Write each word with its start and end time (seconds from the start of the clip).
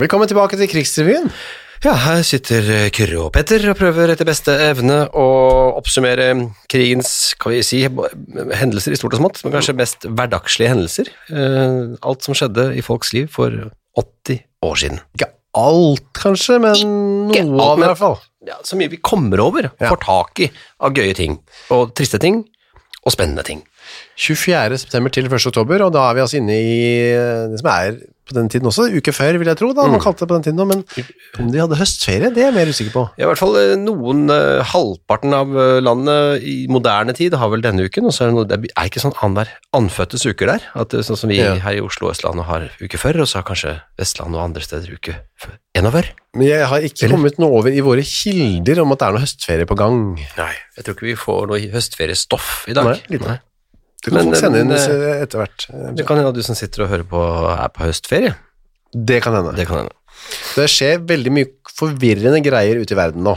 Velkommen 0.00 0.28
tilbake 0.28 0.56
til 0.56 0.68
Krigsrevyen. 0.68 1.30
Ja, 1.80 1.94
her 1.96 2.20
sitter 2.28 2.66
eh, 2.74 2.88
Kyrre 2.92 3.22
og 3.22 3.30
Petter 3.32 3.62
og 3.70 3.78
prøver 3.78 4.10
etter 4.12 4.26
beste 4.28 4.52
evne 4.66 5.06
å 5.16 5.22
oppsummere 5.78 6.26
krigens 6.68 7.32
kan 7.40 7.54
vi 7.54 7.62
si, 7.64 7.78
hendelser 7.88 8.92
i 8.92 8.98
stort 9.00 9.16
og 9.16 9.22
smått, 9.22 9.40
men 9.46 9.54
kanskje 9.54 9.74
mest 9.78 10.04
hverdagslige 10.04 10.74
hendelser. 10.74 11.08
Eh, 11.32 11.94
alt 12.04 12.26
som 12.26 12.36
skjedde 12.36 12.66
i 12.76 12.84
folks 12.84 13.14
liv 13.16 13.30
for 13.32 13.56
80 13.96 14.42
år 14.68 14.76
siden. 14.82 15.00
Ikke 15.16 15.30
alt, 15.56 16.04
kanskje, 16.20 16.60
men 16.60 16.76
Ikke 17.32 17.46
noe 17.48 17.64
alt, 17.64 17.64
av 17.64 17.80
det 17.80 17.86
i 17.86 17.90
hvert 17.94 18.02
fall. 18.02 18.18
Ja, 18.50 18.60
så 18.64 18.76
mye 18.76 18.92
vi 18.92 19.00
kommer 19.00 19.40
over, 19.48 19.70
Ja. 19.80 19.88
får 19.88 20.04
tak 20.04 20.44
i 20.44 20.50
av 20.84 20.92
gøye 21.00 21.16
ting, 21.16 21.40
og 21.72 21.94
triste 21.96 22.20
ting, 22.20 22.42
og 23.00 23.16
spennende 23.16 23.42
ting. 23.48 23.64
24. 24.16 24.78
september 24.78 25.10
til 25.14 25.24
1. 25.30 25.46
oktober, 25.46 25.82
og 25.86 25.92
da 25.92 26.08
er 26.10 26.14
vi 26.14 26.20
altså 26.26 26.36
inne 26.40 26.56
i 26.56 26.80
eh, 27.14 27.46
det 27.52 27.60
som 27.62 27.70
er 27.72 28.00
på 28.30 28.34
den 28.36 28.46
tiden 28.48 28.68
også, 28.70 28.84
uke 28.94 29.10
før, 29.10 29.34
vil 29.40 29.48
jeg 29.50 29.58
tro, 29.58 29.72
da, 29.74 29.82
Mm. 29.88 29.90
man 29.96 30.00
kalte 30.04 30.20
det 30.22 30.28
på 30.30 30.36
den 30.38 30.44
tiden 30.46 30.68
men 30.68 30.84
om 31.42 31.48
de 31.50 31.58
hadde 31.58 31.74
høstferie, 31.80 32.28
det 32.30 32.38
er 32.44 32.52
jeg 32.52 32.54
mer 32.54 32.68
usikker 32.70 32.92
på. 32.94 33.02
Ja, 33.18 33.24
I 33.24 33.28
hvert 33.32 33.40
fall 33.40 33.56
eh, 33.58 33.72
noen, 33.80 34.30
eh, 34.30 34.62
halvparten 34.70 35.34
av 35.34 35.50
landet 35.82 36.44
i 36.46 36.66
moderne 36.70 37.10
tid 37.16 37.34
har 37.34 37.50
vel 37.50 37.60
denne 37.64 37.88
uken, 37.88 38.06
og 38.06 38.14
så 38.14 38.22
er 38.22 38.30
det, 38.30 38.36
noe, 38.36 38.46
det 38.46 38.70
er 38.76 38.86
ikke 38.86 39.02
sånn 39.02 39.16
annenhver 39.18 39.50
anføttes 39.74 40.26
uker 40.30 40.46
der, 40.52 40.62
at 40.78 40.94
sånn 40.94 41.18
som 41.18 41.28
vi 41.32 41.40
Ja. 41.42 41.56
her 41.58 41.80
i 41.80 41.82
Oslo 41.82 42.06
og 42.06 42.14
Østlandet 42.14 42.46
har 42.46 42.68
uke 42.78 42.98
før, 43.02 43.18
og 43.24 43.26
så 43.26 43.40
har 43.42 43.48
kanskje 43.50 43.74
Vestlandet 43.98 44.38
og 44.38 44.44
andre 44.46 44.62
steder 44.62 44.94
uke 44.94 45.16
før. 45.40 45.58
En 45.74 45.86
over? 45.90 46.06
Men 46.36 46.46
jeg 46.46 46.66
har 46.70 46.78
ikke 46.86 47.04
Eller? 47.08 47.16
kommet 47.16 47.38
noe 47.42 47.50
over 47.58 47.70
i 47.74 47.80
våre 47.82 48.02
kilder 48.06 48.78
om 48.84 48.92
at 48.92 48.98
det 49.02 49.08
er 49.08 49.12
noe 49.18 49.24
høstferie 49.26 49.66
på 49.66 49.74
gang. 49.76 50.00
Nei, 50.38 50.52
jeg 50.78 50.84
tror 50.86 50.94
ikke 50.94 51.10
vi 51.10 51.18
får 51.18 51.46
noe 51.50 51.58
høstferiestoff 51.74 52.68
i 52.70 52.74
dag. 52.78 52.84
Nei, 52.94 53.00
lite. 53.18 53.40
Det 54.00 54.12
Men, 54.14 54.22
kan 54.22 54.32
folk 54.32 54.40
sende 54.40 54.64
inn 54.64 54.72
eh, 54.72 55.22
etter 55.24 55.42
hvert. 55.42 55.66
Det 55.96 56.06
kan 56.08 56.20
hende 56.20 56.32
at 56.32 56.38
du 56.38 56.44
som 56.46 56.56
sitter 56.56 56.86
og 56.86 56.92
hører 56.92 57.06
på 57.08 57.22
er 57.52 57.72
på 57.74 57.84
høstferie. 57.84 58.34
Det 58.90 59.20
kan 59.24 59.36
hende. 59.36 59.54
Det 59.58 59.68
kan 59.68 59.82
hende. 59.82 59.96
Det 60.56 60.66
skjer 60.72 61.02
veldig 61.08 61.32
mye 61.36 61.50
forvirrende 61.70 62.40
greier 62.44 62.80
ute 62.80 62.96
i 62.96 62.98
verden 62.98 63.24
nå. 63.26 63.36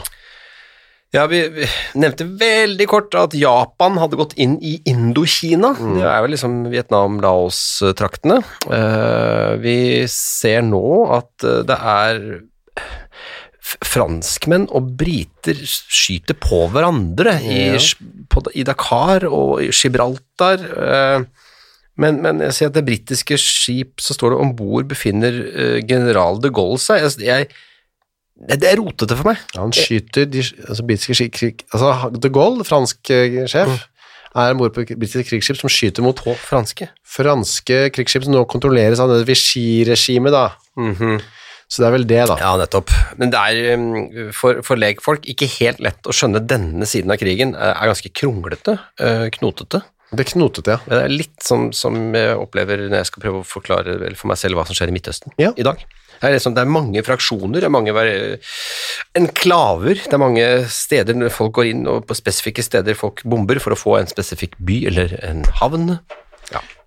Ja, 1.14 1.28
vi, 1.30 1.44
vi 1.54 1.66
nevnte 2.02 2.26
veldig 2.40 2.86
kort 2.90 3.14
at 3.14 3.36
Japan 3.38 4.00
hadde 4.02 4.18
gått 4.18 4.32
inn 4.40 4.56
i 4.58 4.80
Indokina. 4.90 5.70
Det 5.78 6.02
er 6.02 6.24
vel 6.24 6.34
liksom 6.34 6.56
Vietnam-Laos-traktene. 6.72 8.40
Uh, 8.66 9.54
vi 9.62 9.76
ser 10.10 10.64
nå 10.66 10.82
at 11.14 11.46
eh, 11.46 11.62
det 11.68 11.76
er 11.78 12.18
franskmenn 13.82 14.68
og 14.74 14.92
briter 15.00 15.58
skyter 15.64 16.36
på 16.38 16.64
hverandre 16.72 17.38
i, 17.42 17.58
Ja. 17.74 17.80
på, 18.30 18.42
i 18.54 18.62
Dakar 18.66 19.26
og 19.28 19.62
i 19.64 19.70
Gibraltar. 19.74 20.60
eh, 20.60 21.24
men, 21.96 22.20
men 22.22 22.40
jeg 22.42 22.54
ser 22.56 22.66
at 22.70 22.74
det 22.74 22.84
britiske 22.88 23.36
skip, 23.38 24.00
så 24.02 24.14
står 24.16 24.34
det 24.34 24.40
om 24.42 24.54
bord 24.58 24.88
befinner 24.90 25.36
eh, 25.54 25.80
general 25.86 26.40
de 26.42 26.50
Gaulle 26.50 26.80
seg. 26.82 27.04
Jeg, 27.04 27.46
jeg, 28.42 28.58
det 28.58 28.66
er 28.66 28.80
rotete 28.80 29.14
for 29.14 29.30
meg. 29.30 29.42
Han 29.54 29.70
skyter 29.74 30.26
de 30.26 30.42
altså, 30.68 30.82
britiske 30.86 31.28
krig, 31.30 31.62
altså 31.70 32.10
de 32.18 32.30
Gaulle, 32.34 32.66
fransk 32.66 32.98
sjef, 33.06 33.46
sjef, 33.52 33.84
er 34.34 34.50
om 34.50 34.58
bord 34.58 34.74
på 34.74 34.82
britiske 34.82 34.98
britisk 34.98 35.30
krigsskip 35.30 35.60
som 35.60 35.70
skyter 35.70 36.02
mot 36.02 36.18
franske. 36.42 36.88
franske 37.06 37.76
krigsskip 37.94 38.26
som 38.26 38.34
nå 38.34 38.42
kontrolleres 38.50 38.98
av 38.98 39.12
det 39.14 39.20
Vichy-regimet, 39.30 40.34
da. 40.34 40.48
Så 41.68 41.82
det 41.82 41.88
er 41.88 41.94
vel 41.96 42.06
det, 42.06 42.20
da. 42.30 42.36
Ja, 42.40 42.52
nettopp. 42.60 42.92
Men 43.18 43.32
det 43.32 43.40
er 43.40 43.78
um, 43.78 44.30
for, 44.36 44.60
for 44.66 44.80
lekfolk 44.80 45.26
ikke 45.30 45.48
helt 45.58 45.80
lett 45.84 46.06
å 46.06 46.14
skjønne 46.14 46.42
denne 46.44 46.86
siden 46.86 47.10
av 47.14 47.18
krigen. 47.22 47.56
eh, 47.56 47.72
er 47.74 47.90
ganske 47.90 48.12
kronglete, 48.14 48.78
eh, 49.00 49.26
knotete. 49.38 49.82
Det 50.14 50.22
er 50.22 50.30
knotete, 50.30 50.76
ja. 50.76 50.78
Det 50.86 51.00
er 51.02 51.10
litt 51.10 51.42
som, 51.42 51.72
som 51.74 51.96
jeg 52.14 52.36
opplever 52.38 52.84
når 52.86 53.00
jeg 53.00 53.08
skal 53.10 53.24
prøve 53.24 53.40
å 53.40 53.48
forklare 53.48 53.96
for 54.14 54.30
meg 54.30 54.38
selv 54.38 54.60
hva 54.60 54.66
som 54.68 54.76
skjer 54.76 54.92
i 54.92 54.94
Midtøsten 54.94 55.34
Ja. 55.40 55.50
i 55.58 55.66
dag. 55.66 55.80
Det 56.20 56.28
er, 56.28 56.36
liksom, 56.36 56.54
det 56.54 56.62
er 56.62 56.70
mange 56.70 57.02
fraksjoner, 57.02 57.58
det 57.58 57.66
er 57.66 57.72
mange 57.74 57.90
enklaver, 59.18 59.98
det 59.98 60.14
er 60.14 60.22
mange 60.22 60.44
steder 60.70 61.16
når 61.18 61.32
folk 61.34 61.56
går 61.58 61.70
inn, 61.72 61.82
og 61.90 62.04
på 62.08 62.16
spesifikke 62.16 62.62
steder 62.64 62.96
folk 62.98 63.24
bomber 63.26 63.58
for 63.62 63.74
å 63.74 63.78
få 63.78 63.96
en 63.98 64.10
spesifikk 64.10 64.54
by 64.62 64.78
eller 64.92 65.16
en 65.26 65.42
havn. 65.60 65.96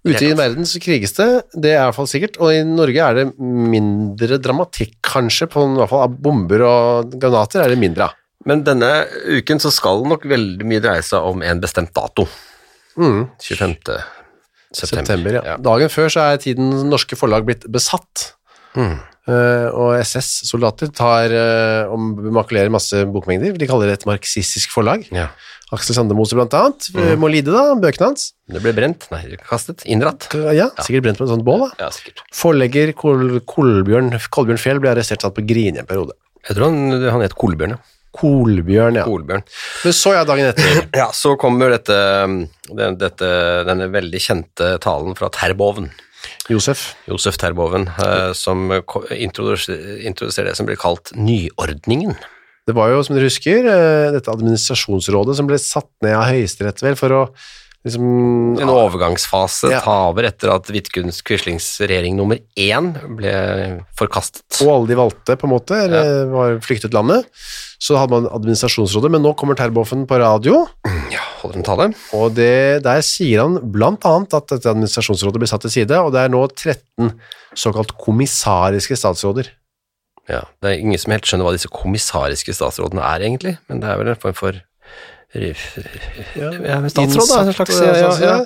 Ja. 0.08 0.16
Ute 0.16 0.30
i 0.30 0.38
verden 0.38 0.68
så 0.70 0.82
kriges 0.84 1.16
det, 1.18 1.28
det 1.54 1.74
er 1.74 1.82
i 1.82 1.86
hvert 1.90 1.98
fall 1.98 2.10
sikkert, 2.10 2.40
og 2.42 2.54
i 2.56 2.62
Norge 2.68 3.04
er 3.04 3.20
det 3.20 3.26
mindre 3.38 4.40
dramatikk, 4.42 4.98
kanskje, 5.06 5.50
på 5.52 5.66
i 5.66 5.76
hvert 5.82 5.92
fall 5.92 6.06
av 6.08 6.16
bomber 6.28 6.64
og 6.68 7.18
granater 7.20 7.64
er 7.64 7.74
det 7.74 7.82
mindre 7.82 8.10
av. 8.10 8.18
Men 8.48 8.62
denne 8.64 8.92
uken 9.28 9.60
så 9.60 9.72
skal 9.74 10.06
nok 10.08 10.24
veldig 10.30 10.68
mye 10.68 10.84
dreie 10.84 11.04
seg 11.04 11.26
om 11.28 11.44
en 11.44 11.60
bestemt 11.64 11.92
dato. 11.96 12.28
25. 12.98 13.36
september. 13.44 14.08
September, 14.74 15.40
ja. 15.42 15.58
Dagen 15.62 15.92
før 15.92 16.10
så 16.14 16.30
er 16.32 16.42
tiden 16.42 16.72
norske 16.90 17.20
forlag 17.20 17.46
blitt 17.48 17.68
besatt, 17.72 18.32
Eh, 19.28 19.68
og 19.76 19.98
SS-soldater 20.00 20.92
tar 20.96 21.34
uh, 21.36 21.92
og 21.92 22.22
makulerer 22.32 22.72
masse 22.72 23.02
bokmengder, 23.12 23.58
de 23.60 23.68
kaller 23.68 23.92
det 23.92 23.98
et 24.00 24.08
marxistisk 24.08 24.72
forlag. 24.72 25.04
Ja. 25.12 25.28
Aksel 25.76 25.98
Sandemose 25.98 26.36
blant 26.38 26.54
annet, 26.56 26.86
mm. 26.96 27.18
må 27.20 27.28
lide 27.32 27.52
da, 27.52 27.74
bøkene 27.76 28.12
hans. 28.12 28.30
Det 28.48 28.62
ble 28.64 28.72
brent, 28.76 29.04
nei, 29.12 29.36
kastet, 29.50 29.84
inndratt. 29.84 30.30
Ja, 30.56 30.70
sikkert 30.80 31.10
brent 31.10 31.20
på 31.20 31.28
et 31.28 31.34
sånt 31.34 31.44
bål 31.48 31.66
da. 31.66 31.70
Ja, 31.82 31.90
sikkert. 31.92 32.24
Forlegger 32.36 32.94
Kol 32.96 33.42
Kolbjørn, 33.48 34.14
Kolbjørn 34.32 34.62
Fjell 34.64 34.80
ble 34.84 34.94
arrestert 34.94 35.26
satt 35.26 35.36
på 35.36 35.44
Grini 35.48 35.84
en 35.84 35.90
periode. 35.90 36.16
Jeg 36.48 36.56
tror 36.56 36.70
han, 36.70 37.08
han 37.12 37.26
het 37.26 37.36
Kolbjørn, 37.36 37.76
ja. 37.76 37.82
Kolbjørn, 38.18 39.02
ja. 39.02 39.04
Kolbjørn. 39.06 39.44
Men 39.84 39.98
så 40.00 40.16
ja, 40.16 40.24
dagen 40.30 40.54
etter. 40.54 40.80
Ja, 41.02 41.10
så 41.14 41.36
kommer 41.40 41.76
dette, 41.76 42.00
den, 42.72 42.98
dette, 43.02 43.34
denne 43.68 43.90
veldig 43.92 44.24
kjente 44.24 44.72
talen 44.84 45.20
fra 45.20 45.30
Terboven, 45.36 45.92
Josef. 46.48 46.94
Josef 47.12 47.36
Terboven, 47.44 47.90
eh, 47.92 48.32
som 48.32 48.72
introduserer 48.72 50.48
det 50.48 50.56
som 50.58 50.68
blir 50.68 50.80
kalt 50.80 51.12
nyordningen. 51.20 52.16
Det 52.68 52.76
var 52.76 52.92
jo, 52.92 53.04
som 53.08 53.16
dere 53.16 53.30
husker, 53.30 53.64
eh, 53.72 54.12
dette 54.12 54.28
administrasjonsrådet 54.34 55.38
som 55.40 55.48
ble 55.48 55.58
satt 55.62 55.88
ned 56.04 56.18
av 56.20 56.28
Høyesterett 56.28 56.82
vel 56.84 56.98
for 57.00 57.16
å 57.16 57.22
liksom 57.88 58.60
En 58.60 58.68
overgangsfase 58.74 59.70
Ja. 59.72 59.80
ta 59.80 60.10
over 60.10 60.26
etter 60.28 60.50
at 60.52 60.68
Vidkuns 60.68 61.22
Quislings 61.24 61.80
regjering 61.80 62.18
nummer 62.18 62.40
én 62.58 62.90
ble 63.16 63.86
forkastet. 63.96 64.44
Og 64.66 64.68
alle 64.74 64.88
de 64.90 64.96
valgte, 65.00 65.38
på 65.40 65.48
en 65.48 65.54
måte, 65.54 65.78
eller 65.86 66.26
var 66.34 66.58
flyktet 66.60 66.92
landet. 66.92 67.24
Så 67.80 67.96
hadde 67.96 68.12
man 68.12 68.28
administrasjonsrådet, 68.28 69.12
men 69.14 69.22
nå 69.24 69.32
kommer 69.38 69.56
Terboven 69.56 70.06
på 70.10 70.20
radio, 70.20 70.68
Ja, 71.14 71.24
holder 71.40 71.56
en 71.62 71.64
tale. 71.64 71.88
og 72.12 72.34
det, 72.36 72.84
der 72.84 73.00
sier 73.06 73.46
han 73.46 73.60
blant 73.72 74.02
annet 74.04 74.34
at 74.34 74.48
dette 74.52 74.68
administrasjonsrådet 74.74 75.40
blir 75.40 75.48
satt 75.48 75.62
til 75.62 75.72
side, 75.72 75.92
og 75.96 76.12
det 76.12 76.26
er 76.26 76.30
nå 76.34 76.44
13 76.52 77.14
såkalt 77.56 77.96
kommissariske 77.96 78.98
statsråder. 78.98 79.48
Ja, 80.28 80.42
det 80.62 80.72
er 80.72 80.82
ingen 80.82 81.00
som 81.00 81.14
helt 81.16 81.28
skjønner 81.28 81.48
hva 81.48 81.54
disse 81.56 81.72
kommissariske 81.72 82.56
statsrådene 82.56 83.04
er, 83.04 83.24
egentlig, 83.24 83.56
men 83.70 83.80
det 83.84 83.92
er 83.92 84.02
vel 84.02 84.12
en 84.12 84.20
form 84.20 84.36
for 84.38 84.60
ja, 85.38 86.78
statsråd, 86.88 87.28
da, 87.28 87.40
en 87.44 87.56
slags 87.56 87.74
ja, 87.76 87.88
ja, 87.92 87.96
ja, 88.00 88.30
ja. 88.32 88.38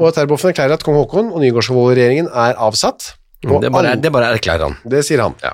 Og 0.00 0.14
Terboven 0.16 0.52
erklærer 0.52 0.78
at 0.78 0.84
kong 0.86 0.96
Haakon 0.96 1.28
og 1.30 1.42
Nygaardsvold-regjeringen 1.44 2.30
er 2.30 2.56
avsatt. 2.56 3.12
Og 3.48 3.60
Det 3.62 3.72
bare, 3.74 3.96
det 4.00 4.12
bare 4.14 4.32
erklærer 4.36 4.68
han. 4.68 4.78
det 4.88 5.02
sier 5.06 5.22
han. 5.24 5.36
Ja. 5.42 5.52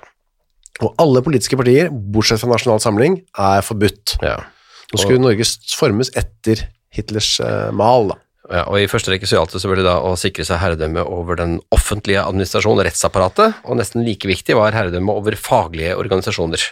Og 0.85 0.95
alle 1.03 1.23
politiske 1.27 1.59
partier, 1.59 1.91
bortsett 1.91 2.41
fra 2.43 2.53
Nasjonal 2.53 2.81
Samling, 2.83 3.19
er 3.35 3.65
forbudt. 3.67 4.19
Ja. 4.23 4.37
Nå 4.93 5.01
skulle 5.03 5.21
Norge 5.21 5.45
formes 5.77 6.13
etter 6.17 6.63
Hitlers 6.95 7.35
uh, 7.43 7.69
mal, 7.75 8.13
da. 8.13 8.21
Ja, 8.49 8.63
og 8.65 8.79
I 8.81 8.89
første 8.89 9.13
rekke 9.13 9.29
så 9.29 9.37
gjaldt 9.37 9.53
det 9.53 9.61
selvfølgelig 9.61 9.85
da 9.85 9.97
å 10.09 10.15
sikre 10.17 10.45
seg 10.49 10.61
herredømme 10.63 11.03
over 11.05 11.37
den 11.37 11.59
offentlige 11.75 12.23
administrasjonen 12.25 12.87
rettsapparatet, 12.87 13.59
og 13.69 13.77
nesten 13.77 14.07
like 14.07 14.29
viktig 14.29 14.57
var 14.57 14.77
herredømme 14.77 15.13
over 15.21 15.37
faglige 15.37 15.99
organisasjoner. 16.01 16.65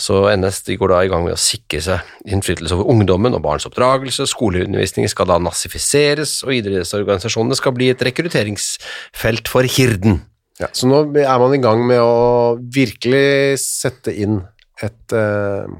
Så 0.00 0.22
NS 0.32 0.62
går 0.80 0.90
da 0.90 1.02
i 1.04 1.10
gang 1.12 1.22
med 1.26 1.36
å 1.36 1.40
sikre 1.40 1.82
seg 1.84 2.30
innflytelse 2.32 2.74
over 2.74 2.90
ungdommen 2.90 3.36
og 3.36 3.44
barns 3.44 3.68
oppdragelse, 3.68 4.26
skoleundervisning 4.32 5.06
skal 5.12 5.28
da 5.30 5.36
nazifiseres, 5.42 6.40
og 6.46 6.56
idrettsorganisasjonene 6.56 7.58
skal 7.58 7.76
bli 7.76 7.90
et 7.92 8.02
rekrutteringsfelt 8.08 9.50
for 9.52 9.68
hirden. 9.76 10.24
Ja, 10.60 10.72
så 10.76 10.88
nå 10.90 11.04
er 11.22 11.38
man 11.40 11.54
i 11.54 11.62
gang 11.62 11.84
med 11.88 12.02
å 12.02 12.56
virkelig 12.72 13.60
sette 13.62 14.12
inn 14.12 14.42
et 14.82 15.14
eh, 15.16 15.70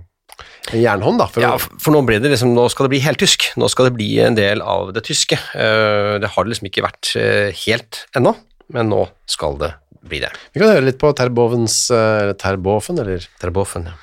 en 0.72 0.82
jernhånd, 0.82 1.18
da. 1.20 1.26
For 1.30 1.42
Ja, 1.44 1.52
for 1.58 1.94
nå, 1.94 2.02
blir 2.06 2.20
det 2.22 2.30
liksom, 2.32 2.54
nå 2.54 2.68
skal 2.72 2.86
det 2.86 2.94
bli 2.94 3.02
heltysk. 3.04 3.50
Nå 3.60 3.68
skal 3.72 3.88
det 3.90 3.94
bli 3.98 4.10
en 4.24 4.38
del 4.38 4.62
av 4.62 4.92
det 4.96 5.04
tyske. 5.08 5.38
Eh, 5.54 6.18
Det 6.22 6.30
har 6.34 6.44
det 6.44 6.52
liksom 6.54 6.70
ikke 6.70 6.86
vært 6.86 7.14
eh, 7.16 7.50
helt 7.66 8.04
ennå, 8.16 8.34
men 8.74 8.88
nå 8.92 9.08
skal 9.26 9.58
det 9.58 9.74
bli 10.02 10.20
det. 10.20 10.30
vi 10.54 10.60
kan 10.60 10.70
høre 10.72 10.86
litt 10.86 10.98
på 10.98 11.12
Terbovens 11.12 11.90
eh, 11.90 12.22
eller 12.22 12.38
Terboven, 12.40 12.98
eller 12.98 13.26
Terboven, 13.40 13.90
ja. 13.90 13.98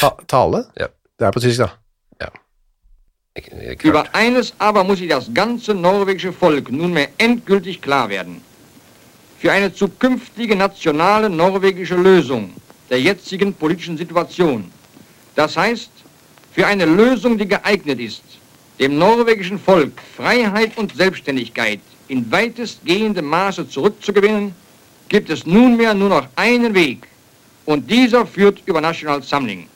Ta 0.00 0.12
tale? 0.26 0.64
Ja. 0.78 0.86
Det 1.18 1.26
er 1.26 1.32
på 1.32 1.40
tysk, 1.40 1.64
da. 1.64 1.72
Ikke 3.36 3.88
Über 3.88 4.04
eines 4.14 4.54
aber 4.58 4.82
muss 4.84 4.98
sich 4.98 5.08
das 5.10 5.28
ganze 5.34 5.74
norwegische 5.74 6.32
Volk 6.32 6.70
nunmehr 6.70 7.08
endgültig 7.18 7.82
klar 7.82 8.08
werden. 8.08 8.40
Für 9.38 9.52
eine 9.52 9.74
zukünftige 9.74 10.56
nationale 10.56 11.28
norwegische 11.28 11.96
Lösung 11.96 12.54
der 12.88 13.00
jetzigen 13.00 13.52
politischen 13.52 13.98
Situation, 13.98 14.72
das 15.36 15.56
heißt, 15.56 15.90
für 16.52 16.66
eine 16.66 16.86
Lösung, 16.86 17.38
die 17.38 17.46
geeignet 17.46 18.00
ist, 18.00 18.24
dem 18.80 18.98
norwegischen 18.98 19.58
Volk 19.58 19.92
Freiheit 20.16 20.76
und 20.76 20.96
Selbstständigkeit 20.96 21.80
in 22.08 22.30
weitestgehendem 22.30 23.24
Maße 23.24 23.68
zurückzugewinnen, 23.68 24.54
gibt 25.08 25.30
es 25.30 25.46
nunmehr 25.46 25.94
nur 25.94 26.08
noch 26.08 26.26
einen 26.36 26.74
Weg, 26.74 27.06
und 27.66 27.90
dieser 27.90 28.24
führt 28.26 28.62
über 28.66 28.80
National 28.80 29.22
Samling. 29.22 29.68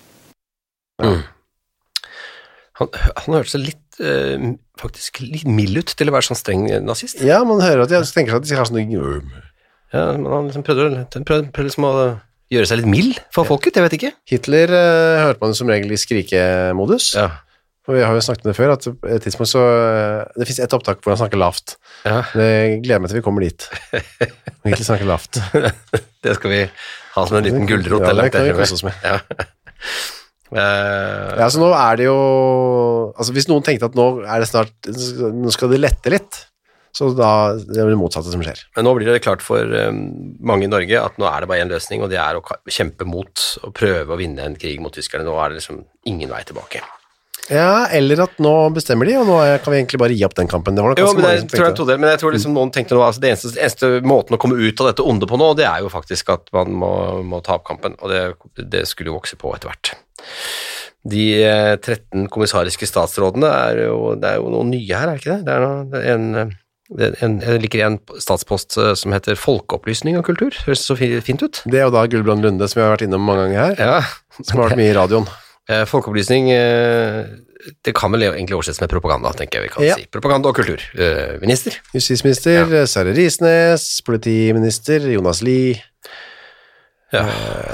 Han, 1.01 2.89
han 3.17 3.35
hørtes 3.35 3.55
litt 3.55 4.01
eh, 4.01 4.55
faktisk 4.79 5.21
litt 5.21 5.49
mild 5.49 5.77
ut 5.83 5.93
til 5.99 6.09
å 6.09 6.15
være 6.15 6.31
sånn 6.31 6.39
streng 6.39 6.65
nazist. 6.87 7.21
Ja, 7.27 7.43
man 7.45 7.61
hører 7.61 7.85
at 7.85 7.93
de 7.93 8.01
tenker 8.15 8.39
seg 8.39 8.41
at 8.41 8.49
de 8.49 8.57
har 8.57 8.71
sånn 8.71 8.81
Ja, 9.91 10.05
men 10.15 10.31
han 10.31 10.47
liksom 10.47 10.65
prøvde, 10.65 11.05
prøvde, 11.11 11.51
prøvde 11.51 11.67
liksom 11.67 11.89
å 11.89 11.95
gjøre 12.51 12.67
seg 12.69 12.81
litt 12.81 12.91
mild 12.91 13.21
for 13.35 13.49
folket, 13.49 13.79
jeg 13.79 13.87
vet 13.87 13.97
ikke. 13.99 14.11
Hitler 14.31 14.73
uh, 14.75 15.29
hørte 15.29 15.45
man 15.45 15.55
som 15.57 15.71
regel 15.71 15.95
i 15.95 16.01
skrikemodus. 16.01 17.13
Ja. 17.19 17.31
Og 17.89 17.97
vi 17.97 18.03
har 18.05 18.15
jo 18.15 18.23
snakket 18.23 18.45
om 18.45 18.51
det 18.51 18.57
før, 18.59 18.73
at 18.77 18.87
på 18.87 19.09
et 19.11 19.25
tidspunkt 19.25 19.51
så 19.51 19.63
eh, 19.65 20.27
Det 20.39 20.47
fins 20.47 20.61
ett 20.63 20.75
opptak 20.77 21.01
hvor 21.03 21.15
han 21.15 21.19
snakker 21.23 21.41
lavt. 21.41 21.75
ja. 22.05 22.21
Jeg 22.37 22.83
gleder 22.85 23.03
meg 23.03 23.11
til 23.11 23.19
vi 23.19 23.25
kommer 23.25 23.43
dit. 23.43 23.67
Hitler 24.69 24.87
snakker 24.87 25.09
lavt. 25.09 25.41
Det 26.25 26.37
skal 26.37 26.53
vi 26.53 26.61
ha 27.17 27.25
som 27.27 27.39
en 27.39 27.47
liten 27.49 27.67
gulrot. 27.67 28.05
Ja, 28.05 28.13
det 28.15 28.29
kan 28.35 28.45
vi 28.45 28.53
kose 28.55 28.77
oss 28.77 28.85
med. 28.87 28.95
Ja. 29.03 29.19
Uh, 30.53 31.33
Ja, 31.41 31.49
så 31.49 31.63
nå 31.63 31.71
er 31.73 31.99
det 31.99 32.07
jo 32.09 32.15
Altså 33.15 33.31
Hvis 33.37 33.47
noen 33.47 33.63
tenkte 33.63 33.87
at 33.87 33.95
nå 33.95 34.07
er 34.27 34.43
det 34.43 34.49
snart 34.51 34.89
Nå 34.91 35.53
skal 35.55 35.71
det 35.71 35.79
lette 35.79 36.11
litt, 36.11 36.41
så 36.97 37.11
da 37.15 37.33
det 37.59 37.79
er 37.79 37.91
det 37.93 37.99
motsatte 38.01 38.33
som 38.33 38.43
skjer. 38.45 38.65
Men 38.77 38.87
nå 38.89 38.95
blir 38.99 39.11
det 39.13 39.23
klart 39.25 39.45
for 39.47 39.63
eh, 39.63 39.91
mange 40.43 40.67
i 40.67 40.71
Norge 40.71 41.03
at 41.03 41.19
nå 41.21 41.29
er 41.31 41.43
det 41.43 41.51
bare 41.51 41.65
én 41.65 41.73
løsning, 41.73 42.05
og 42.05 42.13
det 42.13 42.21
er 42.23 42.39
å 42.39 42.45
kjempe 42.71 43.07
mot 43.09 43.45
og 43.65 43.75
prøve 43.77 44.15
å 44.15 44.21
vinne 44.21 44.47
en 44.47 44.59
krig 44.59 44.83
mot 44.83 44.95
tyskerne. 44.95 45.27
Nå 45.27 45.37
er 45.39 45.53
det 45.53 45.63
liksom 45.63 45.85
ingen 46.11 46.33
vei 46.33 46.43
tilbake. 46.49 46.83
Ja, 47.51 47.89
eller 47.91 48.21
at 48.27 48.37
nå 48.43 48.53
bestemmer 48.75 49.09
de, 49.09 49.17
og 49.19 49.27
nå 49.27 49.39
kan 49.65 49.73
vi 49.73 49.81
egentlig 49.81 49.99
bare 49.99 50.15
gi 50.15 50.23
opp 50.27 50.37
den 50.39 50.51
kampen. 50.51 50.77
Det 50.77 50.85
var 50.85 50.93
nok 50.93 51.01
Jo, 51.03 51.11
men 51.19 51.27
jeg 51.33 51.49
tror 51.51 51.67
jeg 51.67 51.77
trodde, 51.81 51.97
men 51.99 52.13
jeg 52.13 52.21
tror 52.23 52.35
liksom 52.37 52.55
noen 52.55 52.71
tenkte 52.75 52.95
nå 52.95 53.03
altså 53.03 53.23
det 53.23 53.33
eneste, 53.33 53.55
eneste 53.57 53.91
måten 54.07 54.37
å 54.37 54.41
komme 54.43 54.59
ut 54.61 54.83
av 54.83 54.91
dette 54.91 55.07
onde 55.07 55.27
på 55.27 55.39
nå, 55.41 55.49
det 55.59 55.67
er 55.67 55.83
jo 55.83 55.91
faktisk 55.91 56.31
at 56.37 56.53
man 56.55 56.77
må, 56.83 56.93
må 57.27 57.41
ta 57.47 57.57
opp 57.59 57.67
kampen, 57.67 57.97
og 57.99 58.13
det, 58.13 58.23
det 58.71 58.85
skulle 58.91 59.11
jo 59.11 59.19
vokse 59.19 59.39
på 59.41 59.51
etter 59.57 59.73
hvert. 59.73 59.95
De 61.11 61.27
eh, 61.43 61.75
13 61.81 62.29
kommissariske 62.31 62.87
statsrådene 62.87 63.51
er 63.51 63.83
jo, 63.87 64.15
det 64.21 64.35
er 64.35 64.39
jo 64.39 64.51
noen 64.53 64.71
nye 64.75 65.01
her, 65.01 65.09
er 65.09 65.17
det 65.17 65.25
ikke 65.25 65.39
det? 65.39 65.47
Det 65.49 65.55
er, 65.57 65.65
noe, 65.65 66.03
en, 66.15 66.55
jeg 66.99 67.61
liker 67.63 67.85
en 67.87 67.99
statspost 68.19 68.75
eh, 68.81 68.95
som 68.99 69.13
heter 69.15 69.39
folkeopplysning 69.39 70.17
og 70.19 70.25
kultur, 70.27 70.57
høres 70.67 70.83
så 70.87 70.97
fint 70.99 71.43
ut. 71.45 71.61
Det 71.71 71.79
er 71.79 71.87
jo 71.87 71.93
da 71.95 72.07
Gulbrand 72.11 72.43
Lunde, 72.43 72.67
som 72.69 72.81
vi 72.81 72.87
har 72.87 72.97
vært 72.97 73.05
innom 73.07 73.23
mange 73.23 73.45
ganger 73.47 73.61
her, 73.63 73.77
Ja, 73.79 74.41
som 74.43 74.59
har 74.59 74.71
vært 74.71 74.81
mye 74.81 74.91
i 74.91 74.97
radioen. 74.97 75.29
eh, 75.71 75.85
folkeopplysning, 75.87 76.51
eh, 76.51 77.29
det 77.87 77.95
kan 77.95 78.11
vel 78.11 78.25
egentlig 78.31 78.57
oversettes 78.59 78.81
med 78.83 78.91
propaganda, 78.91 79.31
tenker 79.37 79.61
jeg 79.61 79.69
vi 79.69 79.73
kan 79.77 79.85
Ja. 79.87 79.95
si. 80.01 80.09
Propaganda 80.11 80.49
og 80.51 80.57
kultur. 80.57 80.81
Minister. 81.43 81.77
Justisminister 81.95 82.67
Sverre 82.89 83.15
Risnes, 83.15 83.85
politiminister 84.07 85.05
Jonas 85.13 85.43
Lie. 85.47 85.77
Ja, 87.13 87.25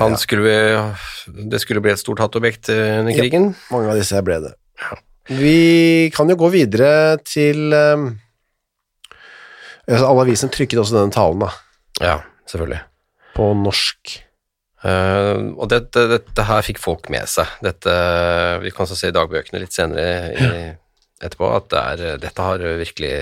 han 0.01 0.17
skulle, 0.17 0.95
det 1.29 1.61
skulle 1.61 1.83
bli 1.85 1.93
et 1.93 2.01
stort 2.01 2.19
hatobjekt 2.25 2.71
under 2.73 3.13
krigen. 3.15 3.51
Ja, 3.53 3.67
Mange 3.77 3.93
av 3.93 3.99
disse 4.01 4.21
ble 4.25 4.39
det. 4.43 4.55
Vi 5.29 6.11
kan 6.17 6.29
jo 6.33 6.37
gå 6.41 6.49
videre 6.55 7.19
til 7.23 7.75
Alle 9.89 10.25
avisene 10.27 10.51
trykket 10.51 10.81
også 10.83 10.97
denne 10.99 11.15
talen 11.15 11.45
da, 11.45 11.51
Ja, 12.03 12.17
selvfølgelig. 12.51 12.81
på 13.37 13.51
norsk. 13.63 14.17
Uh, 14.87 15.55
og 15.57 15.69
dette, 15.73 16.03
dette 16.11 16.45
her 16.47 16.63
fikk 16.67 16.79
folk 16.83 17.09
med 17.11 17.27
seg. 17.31 17.49
Dette, 17.65 17.95
vi 18.63 18.71
kan 18.75 18.87
så 18.87 18.95
se 18.99 19.09
i 19.11 19.15
dagbøkene 19.17 19.63
litt 19.63 19.75
senere 19.75 20.35
i, 20.37 20.51
etterpå 21.25 21.49
at 21.57 21.71
det 21.73 21.81
er, 21.83 22.19
dette 22.23 22.45
har 22.45 22.63
virkelig 22.83 23.15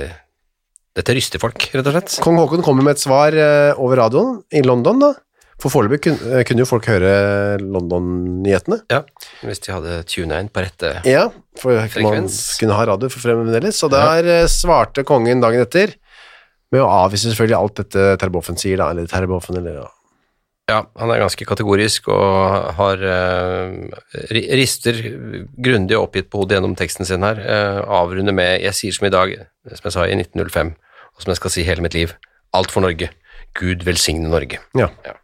Dette 0.94 1.14
ryster 1.16 1.40
folk, 1.42 1.58
rett 1.74 1.88
og 1.90 1.94
slett. 1.96 2.12
Kong 2.22 2.36
Haakon 2.38 2.62
kommer 2.62 2.84
med 2.86 2.94
et 2.94 3.02
svar 3.02 3.34
eh, 3.34 3.72
over 3.82 3.98
radioen 3.98 4.36
i 4.54 4.60
London, 4.62 5.00
da. 5.02 5.08
For 5.58 5.72
foreløpig 5.72 6.04
kun, 6.04 6.18
eh, 6.30 6.44
kunne 6.46 6.62
jo 6.62 6.68
folk 6.70 6.86
høre 6.86 7.56
London-nyhetene. 7.58 8.78
Ja, 8.92 9.00
Hvis 9.42 9.58
de 9.64 9.72
hadde 9.74 9.96
tuna 10.06 10.38
inn 10.42 10.50
på 10.54 10.62
rette 10.62 10.92
Ja, 11.08 11.24
for 11.58 11.74
man 11.74 11.90
Frekvens. 11.90 12.36
kunne 12.60 12.76
ha 12.78 12.84
radio 12.92 13.10
for 13.10 13.24
fremdeles. 13.26 13.78
Så 13.82 13.90
der 13.90 14.28
ja. 14.30 14.38
svarte 14.46 15.02
kongen 15.06 15.42
dagen 15.42 15.64
etter 15.66 15.96
med 16.74 16.82
å 16.82 16.90
avvise 17.04 17.30
selvfølgelig 17.30 17.58
alt 17.58 17.82
dette 17.82 18.06
Terboven 18.20 18.58
sier, 18.60 18.80
da. 18.80 18.90
Eller 18.92 19.08
Terboven, 19.10 19.60
eller 19.60 19.82
ja. 19.82 19.90
Ja, 20.64 20.78
han 20.96 21.10
er 21.12 21.20
ganske 21.20 21.44
kategorisk 21.44 22.06
og 22.08 22.70
har 22.78 23.02
uh, 23.04 23.74
rister 24.56 24.96
grundig 25.60 25.98
oppgitt 25.98 26.30
på 26.32 26.40
hodet 26.40 26.56
gjennom 26.56 26.76
teksten 26.78 27.04
sin 27.04 27.26
her. 27.26 27.36
Uh, 27.44 27.80
avrunder 28.00 28.32
med 28.32 28.62
'Jeg 28.62 28.78
sier 28.78 28.96
som 28.96 29.04
i 29.06 29.12
dag', 29.12 29.34
som 29.68 29.90
jeg 29.90 29.92
sa 29.92 30.06
i 30.08 30.16
1905, 30.16 30.72
og 30.72 31.20
som 31.20 31.30
jeg 31.30 31.40
skal 31.42 31.52
si 31.52 31.66
hele 31.68 31.84
mitt 31.84 31.94
liv. 31.94 32.16
Alt 32.56 32.72
for 32.72 32.80
Norge. 32.80 33.10
Gud 33.52 33.84
velsigne 33.84 34.30
Norge. 34.32 34.58
ja. 35.04 35.18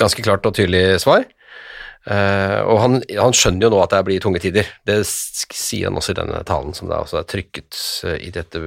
Ganske 0.00 0.22
klart 0.22 0.46
og 0.46 0.56
tydelig 0.56 1.00
svar. 1.04 1.28
Eh, 2.04 2.58
og 2.68 2.78
han, 2.82 2.98
han 3.16 3.32
skjønner 3.36 3.64
jo 3.64 3.70
nå 3.72 3.78
at 3.84 3.94
det 3.94 4.02
blir 4.04 4.20
tunge 4.20 4.40
tider. 4.42 4.66
Det 4.84 4.98
sier 5.08 5.88
han 5.88 5.96
også 6.00 6.12
i 6.12 6.18
denne 6.18 6.42
talen, 6.48 6.74
som 6.76 6.90
da 6.90 6.98
også 7.04 7.22
er 7.22 7.28
trykket 7.30 7.78
eh, 8.10 8.18
i 8.28 8.32
dette 8.34 8.60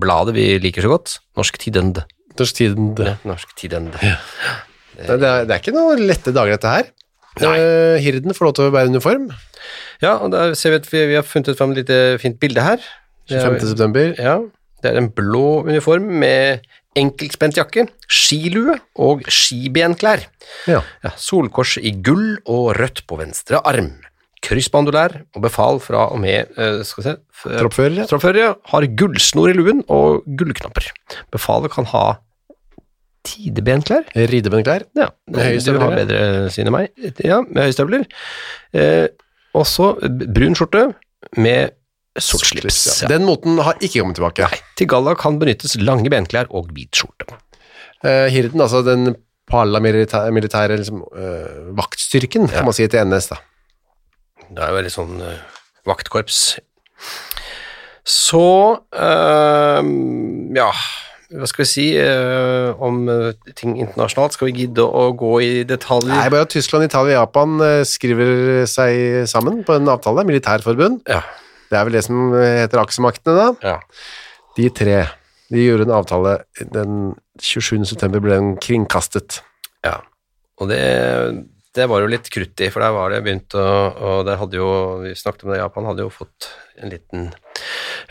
bladet 0.00 0.34
vi 0.36 0.46
liker 0.62 0.84
så 0.86 0.92
godt. 0.94 1.18
Norsk 1.38 1.58
Tidende. 1.60 2.06
Norsk 2.38 2.54
Tiden. 2.56 2.92
Det, 2.96 3.04
Ja, 3.12 3.16
Norsk 3.28 3.52
Tidende. 3.58 3.98
det, 3.98 5.10
er, 5.10 5.18
det 5.44 5.50
er 5.50 5.58
ikke 5.60 5.74
noen 5.76 6.04
lette 6.08 6.32
dager, 6.32 6.56
dette 6.56 6.72
her. 6.72 6.88
Nei. 7.42 7.54
Eh, 7.60 7.96
Hirden 8.02 8.34
får 8.34 8.48
lov 8.48 8.54
til 8.58 8.68
å 8.68 8.74
bære 8.74 8.90
uniform. 8.94 9.28
Ja, 10.02 10.16
og 10.22 10.30
der 10.34 10.54
ser 10.58 10.72
vi 10.74 10.80
at 10.80 10.88
vi, 10.92 11.04
vi 11.10 11.18
har 11.18 11.26
funnet 11.26 11.58
fram 11.58 11.74
et 11.74 11.82
lite 11.82 11.98
fint 12.22 12.38
bilde 12.42 12.62
her. 12.64 12.80
Er- 13.28 13.44
25. 13.44 13.68
september. 13.74 14.14
Ja, 14.16 14.38
det 14.82 14.92
er 14.92 15.00
en 15.02 15.10
blå 15.12 15.60
uniform 15.68 16.06
med 16.22 16.64
enkeltspent 16.98 17.58
jakke, 17.58 17.86
skilue 18.10 18.76
og 18.98 19.24
skibenklær. 19.32 20.26
Ja. 20.70 20.82
Ja, 21.04 21.14
solkors 21.20 21.76
i 21.80 21.94
gull 22.04 22.36
og 22.44 22.74
rødt 22.78 23.04
på 23.08 23.18
venstre 23.20 23.62
arm. 23.64 23.94
Kryssbandolær 24.44 25.16
og 25.34 25.42
befal 25.42 25.80
fra 25.82 26.04
og 26.12 26.20
med 26.22 26.52
eh, 26.54 26.80
skal 26.86 27.04
se, 27.04 27.14
troppførere. 27.42 28.06
troppførere 28.06 28.06
Troppfører, 28.10 28.40
ja. 28.44 28.52
Har 28.70 28.86
gullsnor 29.00 29.50
i 29.50 29.56
luen 29.56 29.82
og 29.90 30.22
gullknapper. 30.38 30.86
Befalet 31.34 31.74
kan 31.74 31.88
ha 31.90 32.04
tidebenklær. 33.28 34.06
Ridebenklær. 34.14 34.86
Ja, 34.98 35.10
Med 35.30 35.42
høye 35.42 35.64
du 35.64 35.80
har 35.82 35.96
bedre 35.96 36.20
syn 36.54 36.68
enn 36.70 36.76
meg. 36.76 36.92
Ja, 37.24 37.40
med 37.42 37.64
høye 37.66 37.74
støvler. 37.74 38.06
Eh, 38.76 39.08
også 39.58 39.94
brun 40.06 40.56
skjorte 40.58 40.90
med 41.36 41.74
sort 42.16 42.48
slips. 42.48 43.02
Ja. 43.02 43.10
Den 43.12 43.26
moten 43.28 43.60
har 43.64 43.78
ikke 43.78 44.00
kommet 44.00 44.18
tilbake. 44.18 44.48
Nei, 44.48 44.60
til 44.78 44.88
galla 44.90 45.14
kan 45.18 45.38
benyttes 45.40 45.76
lange 45.82 46.10
benklær 46.12 46.50
og 46.50 46.72
hvit 46.74 47.02
skjorte. 47.02 47.28
Uh, 48.04 48.26
Hirden, 48.32 48.62
altså 48.62 48.84
den 48.86 49.16
paramilitære 49.50 50.78
liksom, 50.80 51.02
uh, 51.02 51.68
vaktstyrken, 51.78 52.48
kan 52.52 52.68
man 52.68 52.76
si 52.76 52.86
til 52.90 53.06
NS, 53.08 53.32
da. 53.32 53.42
Det 54.48 54.64
er 54.64 54.72
jo 54.72 54.78
veldig 54.78 54.94
sånn 54.94 55.18
uh, 55.20 55.60
vaktkorps. 55.88 56.42
Så 58.08 58.46
eh, 58.96 59.88
ja, 60.56 60.68
hva 61.28 61.48
skal 61.50 61.60
vi 61.60 61.68
si 61.68 61.86
eh, 62.00 62.70
om 62.80 63.02
eh, 63.12 63.50
ting 63.52 63.74
internasjonalt? 63.76 64.32
Skal 64.32 64.48
vi 64.48 64.62
gidde 64.62 64.86
å 64.86 65.10
gå 65.18 65.32
i 65.44 65.50
detaljer? 65.68 66.14
Nei, 66.14 66.30
bare 66.32 66.46
at 66.46 66.54
Tyskland, 66.54 66.86
Italia 66.88 67.18
og 67.18 67.26
Japan 67.26 67.58
eh, 67.66 67.82
skriver 67.88 68.64
seg 68.70 69.28
sammen 69.28 69.60
på 69.66 69.76
en 69.76 69.92
avtale, 69.92 70.24
militærforbund. 70.28 71.02
Ja, 71.10 71.20
Det 71.68 71.76
er 71.78 71.84
vel 71.88 71.98
det 71.98 72.04
som 72.06 72.32
heter 72.34 72.80
aksjemaktene, 72.82 73.36
da. 73.38 73.74
ja. 73.74 73.78
De 74.58 74.66
tre. 74.74 74.96
De 75.52 75.62
gjorde 75.62 75.86
en 75.86 75.94
avtale 75.96 76.32
den 76.74 77.12
27. 77.40 77.84
september 77.88 78.20
ble 78.24 78.34
den 78.36 78.56
kringkastet. 78.60 79.38
Ja, 79.86 80.00
og 80.58 80.68
det, 80.72 80.80
det 81.78 81.86
var 81.88 82.02
jo 82.02 82.10
litt 82.10 82.26
krutt 82.34 82.58
i, 82.64 82.68
for 82.74 82.82
der 82.82 82.92
var 82.96 83.14
det 83.14 83.20
begynt 83.22 83.54
å 83.54 83.62
Og 83.62 84.24
der 84.26 84.40
hadde 84.40 84.58
jo, 84.58 84.68
vi 85.04 85.14
snakket 85.16 85.46
om 85.46 85.52
det, 85.54 85.60
Japan 85.60 85.86
hadde 85.92 86.04
jo 86.04 86.10
fått 86.12 86.50
en 86.82 86.92
liten 86.92 87.28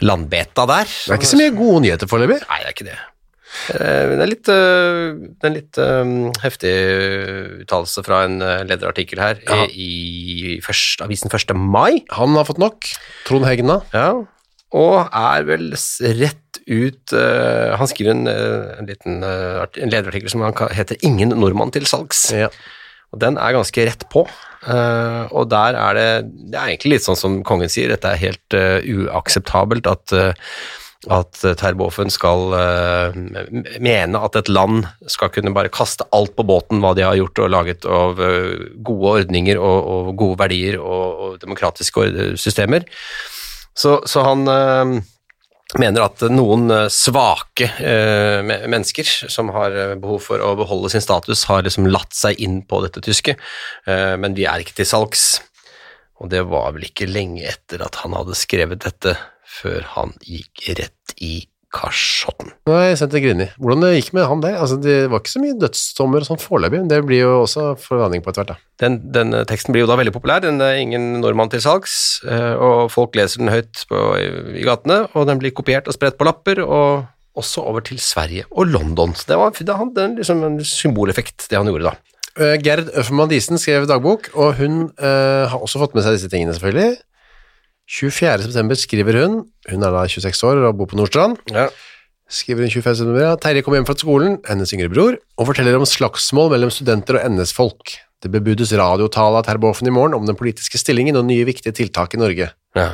landbeta 0.06 0.66
der. 0.70 0.88
Det 0.88 1.14
er 1.14 1.20
ikke 1.20 1.34
så 1.34 1.42
mye 1.42 1.56
gode 1.58 1.84
nyheter 1.86 2.10
foreløpig. 2.10 2.40
Nei, 2.48 2.60
det 2.64 2.72
er 2.72 2.76
ikke 2.78 2.90
det. 2.90 2.98
Eh, 3.74 4.16
Det 4.16 4.22
er 4.24 4.32
litt, 4.32 4.50
eh, 4.50 5.12
det 5.42 5.50
er 5.50 5.54
litt 5.56 5.78
eh, 5.82 6.14
heftig 6.44 6.74
uttalelse 7.64 8.04
fra 8.06 8.24
en 8.28 8.42
eh, 8.42 8.64
lederartikkel 8.70 9.20
her 9.22 9.42
Ja. 9.48 9.64
eh, 9.64 9.74
i 9.76 10.60
først, 10.64 11.02
avisen 11.06 11.30
1. 11.32 11.54
mai. 11.56 12.04
Han 12.18 12.36
har 12.36 12.46
fått 12.48 12.62
nok. 12.62 12.88
Trond 13.28 13.46
Hegna. 13.46 13.82
Ja, 13.94 14.24
og 14.76 15.10
er 15.16 15.46
vel 15.48 15.70
rett 15.72 16.44
ut 16.68 17.14
uh, 17.16 17.78
Han 17.80 17.88
skriver 17.88 18.12
en, 18.12 18.28
eh, 18.28 18.74
en 18.82 18.90
liten 18.90 19.22
uh, 19.24 19.64
en 19.80 19.90
lederartikkel 19.94 20.30
som 20.30 20.42
han 20.44 20.52
heter 20.76 20.98
'Ingen 21.00 21.30
nordmann 21.30 21.72
til 21.72 21.84
salgs'. 21.88 22.26
Ja. 22.36 22.50
Og 23.14 23.20
den 23.22 23.38
er 23.38 23.54
ganske 23.56 23.86
rett 23.88 24.04
på. 24.12 24.28
Uh, 24.68 25.24
og 25.32 25.48
der 25.50 25.78
er 25.80 25.94
det 25.94 26.52
Det 26.52 26.60
er 26.60 26.68
egentlig 26.68 26.92
litt 26.98 27.06
sånn 27.08 27.16
som 27.16 27.44
kongen 27.44 27.70
sier, 27.72 27.88
dette 27.88 28.10
er 28.12 28.18
helt 28.20 28.54
eh, 28.54 28.82
uakseptabelt 28.84 29.88
at 29.88 30.12
eh, 30.12 30.34
at 31.06 31.38
Terboven 31.60 32.10
skal 32.10 32.54
uh, 32.58 33.18
mene 33.84 34.22
at 34.26 34.38
et 34.40 34.50
land 34.50 34.88
skal 35.12 35.30
kunne 35.34 35.54
bare 35.54 35.72
kaste 35.74 36.08
alt 36.16 36.34
på 36.36 36.46
båten 36.48 36.82
hva 36.82 36.96
de 36.98 37.06
har 37.06 37.18
gjort 37.20 37.44
og 37.44 37.52
laget 37.54 37.86
av 37.86 38.18
uh, 38.18 38.66
gode 38.82 39.12
ordninger 39.22 39.62
og, 39.62 39.78
og, 39.78 40.10
gode 40.18 40.40
verdier 40.42 40.80
og, 40.82 41.22
og 41.22 41.38
demokratiske 41.44 42.34
systemer. 42.42 42.88
Så, 43.78 44.00
så 44.10 44.26
han 44.26 44.50
uh, 44.50 44.98
mener 45.78 46.08
at 46.08 46.24
noen 46.32 46.72
svake 46.90 47.68
mennesker 48.48 49.10
som 49.30 49.52
har 49.54 49.76
behov 50.00 50.22
for 50.24 50.42
å 50.42 50.54
beholde 50.58 50.90
sin 50.94 51.04
status, 51.04 51.44
har 51.52 51.66
liksom 51.68 51.90
latt 51.92 52.16
seg 52.16 52.40
inn 52.42 52.62
på 52.64 52.80
dette 52.86 53.04
tyske, 53.04 53.36
men 53.84 54.38
de 54.38 54.46
er 54.48 54.64
ikke 54.64 54.78
til 54.78 54.88
salgs. 54.88 55.26
Og 56.24 56.32
det 56.32 56.46
var 56.48 56.72
vel 56.72 56.88
ikke 56.88 57.10
lenge 57.12 57.44
etter 57.52 57.84
at 57.84 58.00
han 58.00 58.16
hadde 58.16 58.40
skrevet 58.40 58.80
dette 58.88 59.18
før 59.48 59.86
han 59.96 60.18
gikk 60.26 60.68
rett 60.78 61.16
i 61.24 61.48
kasjotten. 61.74 62.54
Nei, 62.70 62.94
senter 62.96 63.00
sendte 63.02 63.22
Grini. 63.22 63.48
Hvordan 63.60 63.84
det 63.84 63.90
gikk 63.98 64.14
med 64.16 64.28
han 64.30 64.42
der? 64.44 64.56
Altså, 64.62 64.78
det 64.82 64.96
var 65.12 65.20
ikke 65.22 65.34
så 65.34 65.42
mye 65.44 65.58
dødsdommer 65.60 66.26
sånn 66.26 66.40
foreløpig, 66.40 66.86
det 66.90 67.02
blir 67.06 67.26
jo 67.26 67.34
også 67.42 67.66
forvandling 67.82 68.24
på 68.24 68.32
etter 68.32 68.44
hvert, 68.44 68.54
da. 68.56 68.72
Den, 68.84 68.98
den, 69.14 69.36
teksten 69.50 69.76
blir 69.76 69.84
jo 69.84 69.90
da 69.90 69.98
veldig 70.00 70.16
populær, 70.16 70.42
den 70.46 70.64
er 70.64 70.80
ingen 70.80 71.20
nordmann 71.22 71.52
til 71.52 71.62
salgs, 71.64 71.98
eh, 72.24 72.54
og 72.56 72.88
folk 72.94 73.18
leser 73.20 73.44
den 73.44 73.52
høyt 73.52 73.84
på, 73.90 74.04
i 74.56 74.66
gatene, 74.68 75.04
og 75.14 75.28
den 75.30 75.42
blir 75.44 75.56
kopiert 75.58 75.90
og 75.90 75.98
spredt 75.98 76.20
på 76.20 76.28
lapper, 76.30 76.64
og 76.64 77.08
også 77.38 77.68
over 77.70 77.84
til 77.86 78.00
Sverige 78.02 78.48
og 78.50 78.72
London. 78.72 79.12
Så 79.14 79.28
det 79.30 79.38
var, 79.38 79.52
det 79.54 79.82
hadde 79.82 80.08
liksom 80.22 80.46
en 80.48 80.62
symboleffekt, 80.66 81.50
det 81.52 81.60
han 81.60 81.70
gjorde 81.70 81.92
da. 81.92 81.98
Eh, 82.38 82.56
Gerd 82.64 82.88
Øffermann 82.94 83.30
Diesen 83.30 83.60
skrev 83.62 83.90
dagbok, 83.90 84.32
og 84.38 84.56
hun 84.62 84.88
uh, 85.02 85.46
har 85.52 85.60
også 85.60 85.84
fått 85.84 85.98
med 85.98 86.06
seg 86.06 86.18
disse 86.18 86.32
tingene, 86.32 86.56
selvfølgelig. 86.56 86.96
24.9 87.88 88.76
skriver 88.82 89.22
hun, 89.22 89.38
hun 89.70 89.86
er 89.86 89.94
da 89.96 90.04
26 90.12 90.50
år 90.50 90.66
og 90.68 90.80
bor 90.80 90.90
på 90.92 90.98
Nordstrand, 91.00 91.38
ja. 91.56 91.70
skriver 92.28 92.66
hun 92.68 92.74
25. 92.84 93.14
at 93.24 93.44
Terje 93.46 93.64
kom 93.64 93.78
hjem 93.78 93.88
fra 93.88 93.96
skolen, 93.96 94.36
hennes 94.48 94.74
yngre 94.76 94.92
bror, 94.92 95.16
og 95.40 95.48
forteller 95.48 95.78
om 95.80 95.88
slagsmål 95.88 96.52
mellom 96.52 96.74
studenter 96.74 97.22
og 97.22 97.32
NS-folk. 97.32 97.96
Det 98.24 98.32
bebudes 98.34 98.74
radiotale 98.76 99.40
av 99.40 99.46
Terboven 99.48 99.88
i 99.88 99.94
morgen 99.94 100.18
om 100.18 100.26
den 100.28 100.36
politiske 100.36 100.80
stillingen 100.82 101.20
og 101.20 101.28
nye 101.30 101.46
viktige 101.48 101.76
tiltak 101.78 102.18
i 102.18 102.20
Norge. 102.20 102.50
Ja. 102.76 102.90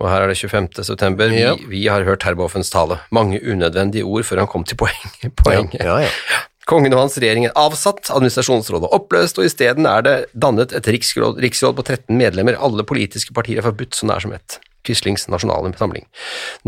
Og 0.00 0.08
her 0.08 0.24
er 0.24 0.30
det 0.30 0.38
25. 0.38 0.84
september. 0.86 1.32
Vi, 1.32 1.40
ja. 1.42 1.56
vi 1.68 1.82
har 1.90 2.06
hørt 2.06 2.22
Terbovens 2.22 2.70
tale. 2.72 3.00
Mange 3.12 3.40
unødvendige 3.40 4.06
ord 4.06 4.24
før 4.28 4.44
han 4.44 4.52
kom 4.52 4.64
til 4.64 4.78
poeng. 4.80 5.10
poenget. 5.42 5.82
Ja, 5.82 5.98
ja. 6.06 6.40
Kongen 6.70 6.94
og 6.94 7.00
hans 7.02 7.16
regjering 7.18 7.48
er 7.48 7.56
avsatt, 7.58 8.12
administrasjonsrådet 8.14 8.92
oppløst, 8.94 9.40
og 9.40 9.48
isteden 9.48 9.88
er 9.90 10.04
det 10.06 10.16
dannet 10.38 10.70
et 10.76 10.86
riksråd, 10.94 11.40
riksråd, 11.42 11.74
på 11.74 11.82
13 11.82 12.14
medlemmer. 12.14 12.58
Alle 12.62 12.84
politiske 12.86 13.34
partier 13.34 13.58
er 13.58 13.66
forbudt 13.66 13.98
så 13.98 14.06
nær 14.06 14.22
som 14.22 14.34
ett. 14.36 14.60
Quislings 14.86 15.26
nasjonale 15.28 15.72
samling. 15.76 16.06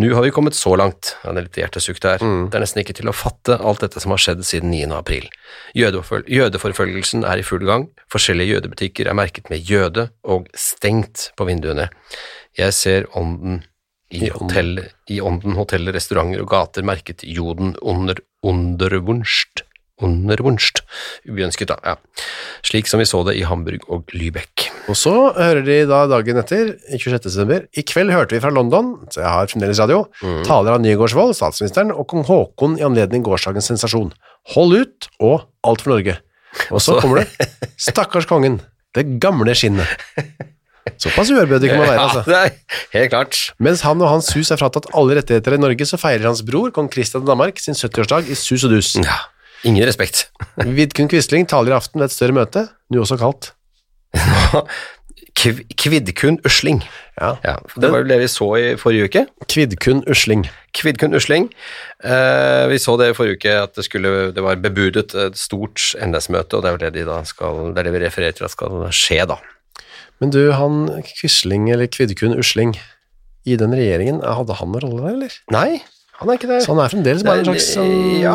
Nå 0.02 0.10
har 0.12 0.26
vi 0.26 0.32
kommet 0.34 0.58
så 0.58 0.74
langt, 0.76 1.14
ja, 1.22 1.30
det 1.30 1.38
er 1.38 1.46
litt 1.46 1.60
hjertesukk 1.62 2.02
der, 2.02 2.20
mm. 2.26 2.50
det 2.50 2.58
er 2.58 2.64
nesten 2.66 2.82
ikke 2.82 2.98
til 2.98 3.08
å 3.08 3.16
fatte 3.16 3.56
alt 3.56 3.86
dette 3.86 4.02
som 4.02 4.12
har 4.12 4.20
skjedd 4.20 4.42
siden 4.44 4.74
9. 4.74 4.82
april. 4.98 5.30
Jødeforfølgelsen 5.78 7.24
er 7.24 7.40
i 7.40 7.46
full 7.46 7.64
gang, 7.70 7.86
forskjellige 8.12 8.58
jødebutikker 8.58 9.08
er 9.08 9.16
merket 9.16 9.48
med 9.54 9.64
jøde 9.70 10.10
og 10.26 10.50
stengt 10.58 11.30
på 11.38 11.46
vinduene. 11.48 11.88
Jeg 12.58 12.74
ser 12.76 13.08
ånden 13.16 13.62
i, 14.12 14.26
hotell, 14.28 14.82
i 15.08 15.22
ånden 15.24 15.56
hoteller, 15.56 15.94
restauranter 15.96 16.42
og 16.42 16.50
gater 16.52 16.84
merket 16.84 17.22
joden 17.24 17.78
under, 17.80 18.18
underwunst 18.44 19.64
Unerwunscht. 20.02 20.82
Uønsket, 21.28 21.72
da. 21.72 21.78
Ja. 21.84 22.26
Slik 22.66 22.90
som 22.90 23.02
vi 23.02 23.06
så 23.08 23.22
det 23.26 23.36
i 23.38 23.44
Hamburg 23.48 23.86
og 23.92 24.12
Lübeck. 24.16 24.68
Og 24.90 24.98
så 24.98 25.14
hører 25.36 25.62
de 25.66 25.78
da 25.90 26.04
dagen 26.10 26.40
etter, 26.42 26.74
26. 26.90 27.22
desember 27.28 27.66
I 27.78 27.84
kveld 27.86 28.12
hørte 28.14 28.36
vi 28.36 28.42
fra 28.42 28.52
London, 28.54 28.94
så 29.12 29.22
jeg 29.22 29.30
har 29.30 29.50
fremdeles 29.52 29.80
radio, 29.82 30.04
mm. 30.22 30.42
taler 30.48 30.76
av 30.76 30.82
Nygaardsvold, 30.84 31.36
statsministeren, 31.38 31.94
og 31.94 32.08
kong 32.10 32.26
Haakon 32.28 32.78
i 32.80 32.86
anledning 32.86 33.24
gårsdagens 33.26 33.70
sensasjon. 33.72 34.12
Hold 34.56 34.78
ut, 34.82 35.10
og 35.22 35.46
alt 35.66 35.84
for 35.84 35.96
Norge. 35.96 36.18
Og 36.70 36.82
så 36.84 36.98
kommer 37.02 37.22
det 37.22 37.50
Stakkars 37.80 38.28
kongen, 38.30 38.60
det 38.96 39.06
gamle 39.22 39.54
skinnet. 39.56 39.88
Såpass 40.98 41.30
uærbødig 41.30 41.70
kan 41.70 41.78
man 41.78 41.88
være, 41.88 42.04
altså. 42.06 42.22
Ja, 42.26 42.48
helt 42.98 43.10
klart. 43.10 43.38
Mens 43.62 43.82
han 43.86 44.02
og 44.02 44.10
hans 44.10 44.32
hus 44.36 44.50
er 44.50 44.58
fratatt 44.60 44.90
alle 44.98 45.18
rettigheter 45.20 45.56
i 45.56 45.60
Norge, 45.62 45.86
så 45.86 45.98
feirer 46.00 46.26
hans 46.28 46.42
bror, 46.46 46.72
kong 46.74 46.90
Christian 46.92 47.22
av 47.22 47.32
Danmark, 47.32 47.62
sin 47.62 47.78
70-årsdag 47.78 48.30
i 48.30 48.38
sus 48.38 48.66
og 48.66 48.74
dus. 48.74 48.94
Ja. 48.98 49.20
Ingen 49.68 49.86
respekt. 49.86 50.26
Vidkun 50.78 51.10
Quisling 51.10 51.46
taler 51.48 51.74
i 51.74 51.78
aften 51.78 52.02
ved 52.02 52.10
et 52.10 52.16
større 52.16 52.36
møte, 52.36 52.66
nå 52.90 53.04
også 53.04 53.20
kalt 53.20 53.52
Kvidkun 55.34 56.36
Usling. 56.44 56.82
Ja. 57.16 57.36
ja. 57.44 57.54
Det 57.80 57.88
var 57.90 58.02
jo 58.02 58.08
det 58.10 58.18
vi 58.20 58.28
så 58.30 58.48
i 58.58 58.66
forrige 58.78 59.08
uke. 59.08 59.22
Kvidkun 59.48 60.02
Usling. 60.10 60.44
Kvidkun 60.76 61.16
Usling. 61.16 61.48
Eh, 62.04 62.64
vi 62.70 62.78
så 62.78 62.96
det 63.00 63.10
i 63.10 63.16
forrige 63.16 63.40
uke 63.40 63.54
at 63.62 63.74
det, 63.78 63.86
skulle, 63.88 64.32
det 64.36 64.44
var 64.44 64.60
bebudet 64.62 65.14
et 65.14 65.40
stort 65.40 65.94
NS-møte, 65.96 66.58
og 66.58 66.66
det 66.66 66.72
er, 66.72 66.92
det, 66.98 67.06
de 67.08 67.18
skal, 67.28 67.72
det 67.74 67.86
det 67.86 67.94
vi 67.96 68.04
refererer 68.04 68.36
til 68.36 68.46
at 68.48 68.54
skal 68.54 68.84
skje, 68.92 69.22
da. 69.32 69.40
Men 70.22 70.34
du, 70.34 70.42
han 70.54 70.84
Quisling, 71.18 71.70
eller 71.72 71.90
Kvidkun 71.90 72.36
Usling, 72.38 72.76
i 73.48 73.56
den 73.58 73.74
regjeringen, 73.74 74.20
hadde 74.22 74.54
han 74.60 74.70
noen 74.70 74.84
rolle 74.84 75.02
der, 75.02 75.16
eller? 75.16 75.40
Nei, 75.50 75.80
han 76.22 76.32
er 76.32 76.38
ikke 76.38 76.50
det. 76.50 76.58
Så 76.64 76.72
han 76.72 76.80
er 76.82 76.92
fremdeles 76.92 77.24
bare 77.26 77.42
en 77.42 77.48
slags 77.48 77.68
sånn 77.74 77.92
Ja, 78.22 78.34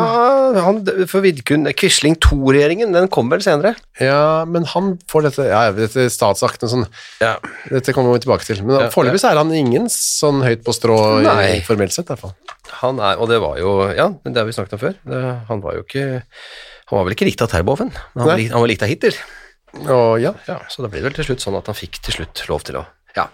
han, 0.64 0.80
for 1.10 1.24
Vidkun 1.24 1.68
Quisling 1.78 2.18
II-regjeringen, 2.20 2.92
den 2.94 3.08
kommer 3.12 3.36
vel 3.36 3.44
senere? 3.46 3.74
Ja, 4.02 4.44
men 4.48 4.68
han 4.74 4.94
får 5.10 5.28
dette 5.28 5.48
Ja, 5.48 5.62
dette 5.76 6.06
statsaktene 6.12 6.70
sånn 6.72 6.86
ja. 7.22 7.34
Dette 7.72 7.94
kommer 7.96 8.14
vi 8.16 8.22
tilbake 8.26 8.46
til. 8.46 8.62
Men 8.64 8.84
ja, 8.84 8.90
foreløpig 8.94 9.22
ja. 9.22 9.32
er 9.32 9.42
han 9.42 9.54
ingen 9.56 9.88
sånn 9.92 10.44
høyt 10.44 10.62
på 10.66 10.76
strå 10.76 10.98
Nei. 11.26 11.58
formelt 11.66 11.96
sett, 11.96 12.08
i 12.08 12.14
hvert 12.14 12.26
fall. 12.28 12.36
Han 12.82 13.00
er, 13.02 13.18
og 13.18 13.32
det 13.32 13.40
var 13.44 13.58
jo 13.60 13.74
Ja, 13.96 14.10
det 14.24 14.36
har 14.36 14.48
vi 14.48 14.56
snakket 14.56 14.78
om 14.78 14.84
før. 14.86 14.96
Det, 15.08 15.24
han 15.48 15.64
var 15.64 15.78
jo 15.78 15.84
ikke 15.86 16.06
Han 16.12 16.94
var 17.00 17.08
vel 17.08 17.16
ikke 17.18 17.28
likt 17.28 17.44
av 17.44 17.52
Terboven, 17.52 17.92
han, 18.14 18.24
var, 18.24 18.40
han 18.40 18.64
var 18.64 18.70
likt 18.70 18.84
av 18.86 18.92
Hitler. 18.92 19.16
Og, 19.84 20.18
ja. 20.22 20.32
ja. 20.48 20.60
Så 20.72 20.84
det 20.84 20.92
ble 20.92 21.02
vel 21.04 21.16
til 21.16 21.28
slutt 21.28 21.44
sånn 21.44 21.58
at 21.58 21.68
han 21.68 21.76
fikk 21.76 22.00
til 22.04 22.20
slutt 22.20 22.46
lov 22.48 22.64
til 22.66 22.80
å 22.80 22.86
ja, 23.16 23.26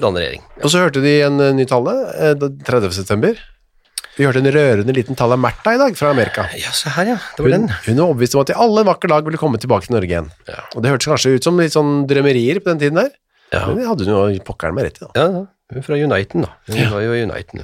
danne 0.00 0.20
regjering. 0.20 0.42
Ja. 0.56 0.64
Og 0.64 0.72
så 0.72 0.82
hørte 0.82 1.02
de 1.04 1.14
en 1.26 1.40
ny 1.56 1.66
tale 1.68 1.94
30. 2.66 3.38
Vi 4.18 4.26
hørte 4.26 4.40
en 4.42 4.50
rørende 4.50 4.94
liten 4.96 5.14
tall 5.18 5.30
av 5.36 5.38
Märtha 5.38 5.76
i 5.76 5.78
dag 5.78 5.94
fra 5.98 6.10
Amerika. 6.10 6.48
Ja, 6.58 6.72
se 6.74 6.90
her, 6.90 7.12
ja. 7.12 7.18
Det 7.36 7.44
var 7.44 7.52
hun, 7.52 7.68
den. 7.68 7.76
Hun 7.84 8.00
var 8.00 8.08
overbevist 8.08 8.34
om 8.34 8.42
at 8.42 8.50
de 8.50 8.56
alle 8.64 8.82
en 8.82 8.88
vakker 8.88 9.12
dag 9.12 9.28
ville 9.28 9.38
komme 9.38 9.60
tilbake 9.62 9.86
til 9.86 9.94
Norge 9.94 10.10
igjen. 10.10 10.30
Ja. 10.48 10.64
Og 10.74 10.82
det 10.82 10.90
hørtes 10.90 11.10
kanskje 11.12 11.36
ut 11.36 11.46
som 11.46 11.60
litt 11.62 11.76
sånn 11.76 11.92
drømmerier 12.10 12.58
på 12.58 12.72
den 12.72 12.80
tiden 12.82 12.98
der, 12.98 13.12
ja. 13.54 13.60
men 13.68 13.78
det 13.78 13.86
hadde 13.86 14.08
hun 14.08 14.34
jo 14.34 14.42
pokkeren 14.48 14.74
meg 14.74 14.88
rett 14.88 14.98
i, 14.98 15.06
da. 15.06 15.10
Ja. 15.14 15.44
Hun 15.70 15.78
er 15.78 15.86
fra 15.86 16.00
Uniten, 16.02 16.48
da. 16.48 16.50
Hun 16.66 16.80
ja. 16.80 16.88
var 16.96 17.04
jo 17.04 17.14
Uniten, 17.28 17.62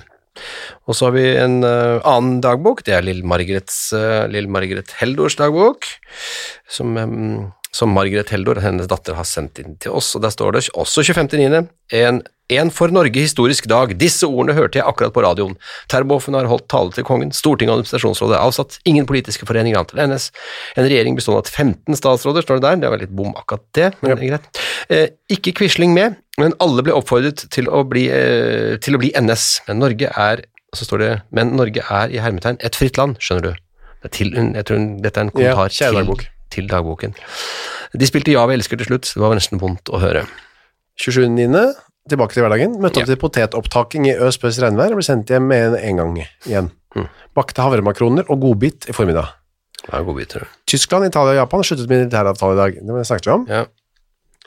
Og 0.87 0.95
så 0.95 1.09
har 1.09 1.17
vi 1.17 1.27
en 1.43 1.59
uh, 1.67 1.99
annen 2.07 2.39
dagbok, 2.45 2.85
det 2.87 2.95
er 2.95 3.07
Lill 3.09 3.25
Margarets, 3.27 3.81
uh, 3.97 4.31
Lill 4.31 4.47
Margaret 4.47 4.95
Heldors 5.01 5.35
dagbok, 5.41 5.91
som 6.71 6.95
um, 6.95 7.51
som 7.75 7.91
Margaret 7.91 8.31
Heldor, 8.31 8.61
hennes 8.63 8.87
datter, 8.91 9.17
har 9.19 9.27
sendt 9.27 9.59
inn 9.59 9.75
til 9.83 9.97
oss. 9.99 10.13
og 10.15 10.23
Der 10.23 10.33
står 10.35 10.55
det 10.55 10.63
også 10.79 11.03
25.9. 11.03 11.65
En, 11.99 12.21
en 12.55 12.71
for 12.75 12.95
Norge 12.95 13.25
historisk 13.25 13.67
dag. 13.71 13.97
Disse 13.99 14.29
ordene 14.29 14.55
hørte 14.55 14.79
jeg 14.79 14.87
akkurat 14.87 15.15
på 15.17 15.25
radioen. 15.25 15.57
Terboven 15.91 16.39
har 16.39 16.49
holdt 16.51 16.69
tale 16.71 16.95
til 16.95 17.07
kongen. 17.09 17.35
Stortinget 17.35 17.73
og 17.73 17.81
administrasjonsrådet 17.81 18.39
er 18.39 18.47
avsatt. 18.47 18.79
Ingen 18.87 19.09
politiske 19.11 19.49
foreninger 19.49 19.81
annet 19.81 19.97
enn 19.99 20.15
NS. 20.15 20.31
En 20.79 20.87
regjering 20.87 21.19
bestående 21.19 21.43
av 21.43 21.51
15 21.51 21.99
statsråder, 21.99 22.47
står 22.47 22.63
det 22.63 22.69
der. 22.69 22.81
Det 22.85 22.95
var 22.95 23.03
litt 23.03 23.17
bom 23.19 23.35
akkurat 23.35 23.67
det, 23.75 23.91
men 24.01 24.15
det 24.15 24.17
er 24.21 24.33
greit. 24.37 24.65
Eh, 24.95 25.07
ikke 25.35 25.57
Quisling 25.59 25.97
med, 25.97 26.21
men 26.39 26.55
alle 26.63 26.87
ble 26.87 26.95
oppfordret 26.95 27.49
til 27.55 27.67
å 27.67 27.83
bli, 27.89 28.07
eh, 28.13 28.77
til 28.85 28.95
å 28.95 29.03
bli 29.03 29.11
NS. 29.19 29.65
Men 29.67 29.83
Norge 29.83 30.15
er 30.15 30.47
så 30.75 30.87
står 30.89 31.03
det, 31.03 31.13
men 31.35 31.55
Norge 31.55 31.83
er 31.87 32.13
i 32.13 32.21
hermetegn 32.23 32.59
et 32.65 32.79
fritt 32.79 32.99
land, 32.99 33.19
skjønner 33.23 33.53
du. 33.53 33.61
Til, 34.13 34.35
jeg 34.37 34.67
tror 34.69 34.83
dette 35.01 35.21
er 35.21 35.29
en 35.29 35.33
kommentar 35.33 35.71
ja, 35.73 35.91
til, 35.95 36.27
til 36.53 36.69
dagboken. 36.71 37.15
De 37.95 38.09
spilte 38.09 38.35
Ja, 38.35 38.45
vi 38.51 38.59
elsker 38.59 38.81
til 38.81 38.91
slutt, 38.91 39.11
det 39.15 39.23
var 39.23 39.37
nesten 39.39 39.63
vondt 39.63 39.93
å 39.95 40.01
høre. 40.03 40.25
27.9. 41.01 41.63
tilbake 42.11 42.37
til 42.37 42.45
hverdagen. 42.45 42.77
Møtte 42.83 43.03
opp 43.03 43.11
til 43.11 43.21
potetopptaking 43.21 44.09
i 44.11 44.17
Øsbøs 44.27 44.61
regnvær 44.63 44.95
og 44.95 45.01
ble 45.01 45.07
sendt 45.07 45.31
hjem 45.31 45.49
med 45.51 45.79
en 45.81 46.03
gang 46.03 46.19
igjen. 46.23 46.71
Mm. 46.95 47.09
Bakte 47.35 47.65
havremakroner 47.65 48.29
og 48.31 48.45
godbit 48.45 48.89
i 48.91 48.97
formiddag. 48.97 49.33
Ja, 49.85 50.01
jeg 50.01 50.47
Tyskland, 50.67 51.05
Italia 51.07 51.35
og 51.35 51.41
Japan 51.43 51.65
sluttet 51.67 51.91
militæravtale 51.91 52.55
i 52.55 52.61
dag. 52.61 52.77
Det 52.81 53.07
snakket 53.07 53.27
vi 53.27 53.33
om. 53.35 53.43
Ja. 53.51 53.65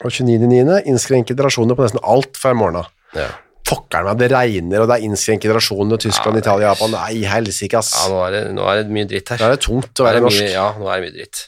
Og 0.06 0.13
29.9. 0.13 0.80
innskrenket 0.89 1.39
rasjoner 1.42 1.77
på 1.77 1.86
nesten 1.86 2.01
alt 2.06 2.38
fra 2.38 2.54
morgenen 2.58 2.86
av. 2.86 2.89
Ja. 3.18 3.27
Pokkeren 3.68 4.08
meg, 4.08 4.20
det 4.22 4.30
regner, 4.32 4.82
og 4.82 4.89
det 4.89 4.98
er 4.98 5.06
innskrenket 5.06 5.54
rasjoner 5.54 6.00
i 6.00 6.06
Tyskland, 6.08 6.39
ja, 6.39 6.44
Italia 6.46 6.72
Japan. 6.72 6.94
Nei, 6.96 7.22
helsike, 7.27 7.82
ass. 7.82 7.92
Ja, 7.98 8.10
nå 8.13 8.22
er, 8.24 8.34
det, 8.34 8.42
nå 8.56 8.66
er, 8.70 8.82
det, 8.82 8.96
mye 8.96 9.10
dritt 9.10 9.34
her. 9.34 9.42
Nå 9.42 9.50
er 9.50 9.56
det 9.58 9.63
tungt 9.66 10.01
å 10.01 10.08
være 10.08 10.24
norsk. 10.24 10.44
ja, 10.54 10.68
nå 10.80 10.88
er 10.88 11.01
det 11.01 11.08
mye 11.08 11.16
dritt. 11.18 11.44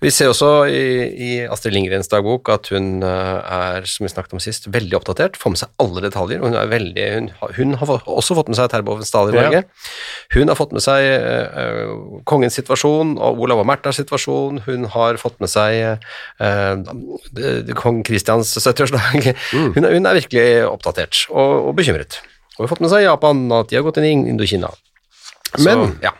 Vi 0.00 0.08
ser 0.08 0.30
også 0.32 0.48
i, 0.72 0.78
i 1.12 1.30
Astrid 1.52 1.74
Lindgrens 1.76 2.08
dagbok 2.08 2.48
at 2.54 2.70
hun 2.72 3.02
eh, 3.04 3.40
er, 3.52 3.84
som 3.84 4.06
vi 4.06 4.10
snakket 4.12 4.32
om 4.32 4.40
sist, 4.40 4.64
veldig 4.72 4.96
oppdatert, 4.96 5.36
får 5.36 5.52
med 5.52 5.60
seg 5.60 5.74
alle 5.84 6.00
detaljer. 6.06 6.40
Hun, 6.40 6.54
er 6.56 6.70
veldig, 6.70 7.04
hun, 7.18 7.26
har- 7.42 7.52
hun 7.58 7.74
har 7.82 7.92
også 8.08 8.36
fått 8.38 8.48
med 8.48 8.56
seg 8.56 8.70
Terboven 8.72 9.04
Stader 9.04 9.36
i 9.36 9.42
Ja. 9.58 9.62
Hun 10.32 10.48
har 10.48 10.56
fått 10.56 10.72
med 10.72 10.80
seg 10.86 11.04
uh, 11.04 11.92
kongens 12.30 12.56
situasjon 12.56 13.12
og 13.20 13.42
Olav 13.44 13.60
og 13.60 13.68
Märthas 13.68 14.00
situasjon. 14.00 14.62
Hun 14.64 14.88
har 14.96 15.20
fått 15.20 15.36
med 15.44 15.52
seg 15.52 16.00
det- 16.40 17.76
kong 17.76 18.00
Kristians 18.06 18.54
70-årsdag. 18.56 19.34
Mm. 19.52 19.72
Hun, 19.76 19.84
er- 19.84 19.92
hun 19.98 20.06
er 20.08 20.16
virkelig 20.22 20.46
oppdatert 20.70 21.26
og, 21.28 21.68
og 21.68 21.76
bekymret. 21.76 22.22
Og 22.56 22.64
hun 22.64 22.68
har 22.68 22.72
fått 22.74 22.82
med 22.86 22.92
seg 22.92 23.04
Japan, 23.04 23.44
at 23.52 23.68
de 23.68 23.76
har 23.76 23.84
gått 23.86 24.00
inn 24.00 24.08
i 24.08 24.32
Indokina. 24.32 24.72
Så, 25.52 25.64
Men- 25.68 25.98
ja. 26.04 26.16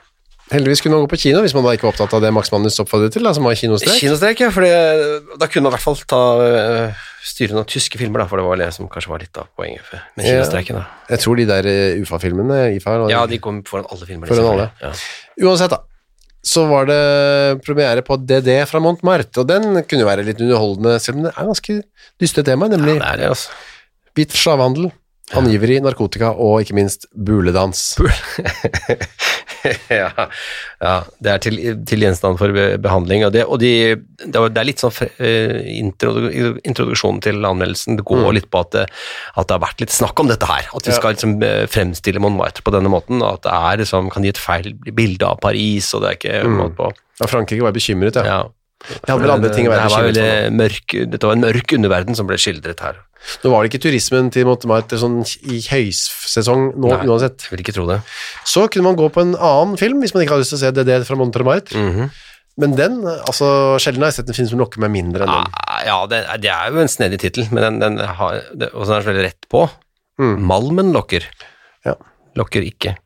Heldigvis 0.50 0.80
kunne 0.82 0.96
man 0.98 1.04
gå 1.06 1.10
på 1.12 1.18
kino 1.22 1.40
hvis 1.44 1.52
man 1.54 1.62
da 1.66 1.72
ikke 1.76 1.86
var 1.86 1.92
opptatt 1.94 2.14
av 2.16 2.22
det 2.24 2.30
Max 2.34 2.50
Manus 2.50 2.78
oppfordret 2.82 3.12
til, 3.14 3.22
da, 3.26 3.30
som 3.36 3.44
var 3.46 3.54
kinostrek. 3.58 4.00
Kinostrek, 4.02 4.40
ja, 4.42 4.48
for 4.54 4.66
da 4.66 5.46
kunne 5.50 5.62
man 5.68 5.70
i 5.70 5.76
hvert 5.76 5.84
fall 5.84 5.98
ta 6.10 6.22
uh, 6.42 7.04
styre 7.30 7.62
tyske 7.70 8.00
filmer, 8.00 8.24
da, 8.24 8.26
for 8.30 8.40
det 8.40 8.46
var 8.48 8.58
det 8.58 8.70
som 8.74 8.88
kanskje 8.90 9.12
var 9.12 9.22
litt 9.22 9.38
av 9.38 9.46
poenget 9.58 9.84
for- 9.86 10.02
med 10.18 10.26
kinostreiken. 10.26 10.80
da. 10.80 10.86
Jeg 11.12 11.22
tror 11.22 11.38
de 11.38 11.46
der 11.52 11.68
eh, 11.70 12.00
UFA-filmene 12.02 12.58
IFA, 12.80 12.96
Ja, 13.12 13.22
de 13.30 13.38
kom 13.42 13.62
foran 13.68 13.86
alle 13.92 14.08
filmer. 14.08 14.26
Foran 14.32 14.50
alle. 14.56 14.66
Ja. 14.82 14.92
Uansett, 15.46 15.70
da. 15.70 15.82
Så 16.42 16.64
var 16.70 16.86
det 16.88 17.60
premiere 17.66 18.02
på 18.02 18.16
DD 18.16 18.48
fra 18.66 18.80
Montmartre, 18.80 19.42
og 19.42 19.46
den 19.50 19.82
kunne 19.84 20.02
jo 20.06 20.08
være 20.08 20.24
litt 20.24 20.40
underholdende, 20.40 20.96
selv 21.04 21.20
om 21.20 21.26
det 21.28 21.34
er 21.36 21.50
ganske 21.52 21.76
dystre 22.18 22.42
tema, 22.48 22.66
nemlig 22.72 22.96
ja, 22.96 23.02
Det 23.04 23.10
er 23.12 23.20
det, 23.22 23.28
altså. 23.36 23.50
hvit 24.16 24.32
slavehandel, 24.34 24.88
angiveri, 25.36 25.76
narkotika 25.84 26.32
og 26.32 26.62
ikke 26.64 26.74
minst 26.80 27.04
buledans. 27.14 27.82
ja, 29.92 30.08
ja, 30.80 30.92
det 31.20 31.30
er 31.32 31.40
til, 31.44 31.56
til 31.88 32.04
gjenstand 32.06 32.38
for 32.40 32.54
behandling, 32.80 33.24
og 33.26 33.32
det, 33.34 33.42
og 33.44 33.58
de, 33.60 33.70
det, 34.24 34.36
er- 34.40 34.66
litt 34.68 34.80
sånn 34.80 34.94
eh, 35.20 35.58
introduksjonen 35.80 37.20
til 37.24 37.44
anmeldelsen, 37.44 37.98
det 37.98 38.06
går 38.08 38.32
litt 38.38 38.48
på 38.52 38.62
at 38.64 38.72
det, 38.76 38.84
at 39.36 39.48
det 39.50 39.56
har 39.56 39.62
vært 39.66 39.84
litt 39.84 39.94
snakk 39.94 40.22
om 40.22 40.30
dette 40.30 40.48
her, 40.48 40.68
at 40.72 40.86
vi 40.86 40.92
Ja. 40.94 40.96
skal 40.98 41.14
liksom 41.16 41.36
eh, 41.46 41.66
fremstille 41.70 42.22
Montmartre 42.22 42.64
på 42.66 42.72
denne 42.74 42.88
måten, 42.92 43.22
at 43.26 43.42
det 43.46 43.52
er 43.52 43.82
liksom, 43.84 44.10
kan 44.14 44.24
gi 44.26 44.32
et 44.32 44.40
feil 44.40 44.72
bilde 44.96 45.26
av 45.28 45.40
Paris, 45.44 45.92
og 45.94 46.02
det 46.06 46.08
er 46.14 46.18
ikke 46.20 46.54
måte 46.56 46.76
på. 46.80 46.90
Ja, 47.20 47.26
Frankrike 47.28 47.62
var 47.66 47.76
bekymret, 47.76 48.16
ja. 48.16 48.24
Ja. 48.24 48.40
Det 48.88 49.10
hadde 49.12 49.20
vel 49.26 49.34
andre 49.34 49.50
ting 49.52 49.66
å 49.68 49.74
være 49.74 49.82
Det 49.84 49.92
bekymret 49.92 50.18
for. 50.46 50.54
mørk, 50.56 50.94
dette 51.12 51.26
var 51.28 51.36
en 51.36 51.42
mørk 51.44 51.72
underverden 51.76 52.16
som 52.16 52.26
ble 52.30 52.38
skildret 52.40 52.80
her. 52.80 52.96
Nå 53.44 53.52
var 53.52 53.62
det 53.62 53.70
ikke 53.70 53.82
turismen 53.84 54.30
til 54.32 54.46
Montemarte 54.48 54.98
sånn 55.00 55.20
i 55.52 55.60
høysesong 55.66 56.70
nå 56.80 56.92
Nei. 56.92 57.02
uansett. 57.06 57.46
Vil 57.52 57.62
ikke 57.62 57.74
tro 57.76 57.86
det. 57.90 58.00
Så 58.48 58.64
kunne 58.72 58.88
man 58.88 58.98
gå 58.98 59.10
på 59.12 59.22
en 59.24 59.36
annen 59.36 59.76
film 59.80 60.00
hvis 60.02 60.14
man 60.16 60.24
ikke 60.24 60.36
hadde 60.36 60.46
lyst 60.46 60.54
til 60.56 60.60
å 60.60 60.64
se 60.64 60.72
DD 60.78 61.04
fra 61.06 61.18
Montemarte. 61.20 61.76
Mm 61.76 61.90
-hmm. 61.96 62.10
Men 62.60 62.76
den, 62.76 62.96
altså 63.06 63.78
sjelden 63.80 64.02
har 64.02 64.10
jeg 64.10 64.20
sett 64.20 64.28
en 64.28 64.34
film 64.34 64.48
som 64.48 64.58
lokker 64.58 64.80
meg 64.80 64.90
mindre 64.90 65.24
enn 65.24 65.32
den. 65.32 65.52
Ah, 65.54 65.82
Ja, 65.86 66.06
det, 66.06 66.26
det 66.42 66.50
er 66.50 66.70
jo 66.70 66.80
en 66.82 66.88
snedig 66.88 67.20
tittel, 67.20 67.46
men 67.50 67.62
den, 67.62 67.78
den 67.80 67.98
har, 68.06 68.42
det, 68.52 68.72
og 68.74 68.86
så 68.86 68.96
er 68.98 69.04
den 69.04 69.14
veldig 69.14 69.24
rett 69.28 69.48
på. 69.48 69.68
Mm. 70.20 70.42
Malmen 70.50 70.92
lokker. 70.92 71.24
Ja. 71.86 71.94
Lokker 72.36 72.66
ikke. 72.66 72.96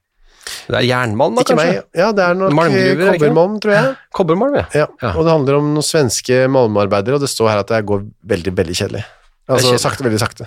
Det 0.68 0.76
er 0.76 0.84
jernmalm, 0.84 1.36
da, 1.36 1.44
Ikke 1.44 1.54
kanskje? 1.56 1.66
meg. 1.72 1.84
Ja, 1.96 2.12
det 2.12 2.24
er 2.24 2.34
nok 2.34 2.50
det? 2.52 3.04
kobbermalm, 3.14 3.58
tror 3.60 3.72
jeg. 3.72 3.92
Kobbermalm, 4.12 4.56
ja. 4.58 4.64
Ja. 4.74 4.86
Ja. 5.00 5.12
Og 5.14 5.24
det 5.24 5.32
handler 5.32 5.60
om 5.60 5.70
noen 5.76 5.86
svenske 5.86 6.44
malmarbeidere, 6.52 7.16
og 7.16 7.24
det 7.24 7.30
står 7.32 7.52
her 7.52 7.62
at 7.64 7.72
det 7.72 7.84
går 7.88 8.04
veldig, 8.34 8.52
veldig 8.58 8.76
kjedelig. 8.80 9.04
Altså 9.44 9.76
sakte, 9.76 10.00
veldig 10.06 10.16
sakte. 10.22 10.46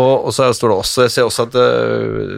Og, 0.00 0.24
og 0.26 0.32
så 0.34 0.48
står 0.56 0.72
det 0.72 0.76
også, 0.82 1.04
jeg 1.04 1.12
ser 1.14 1.24
også 1.28 1.44
at 1.46 1.54
uh, 1.54 1.62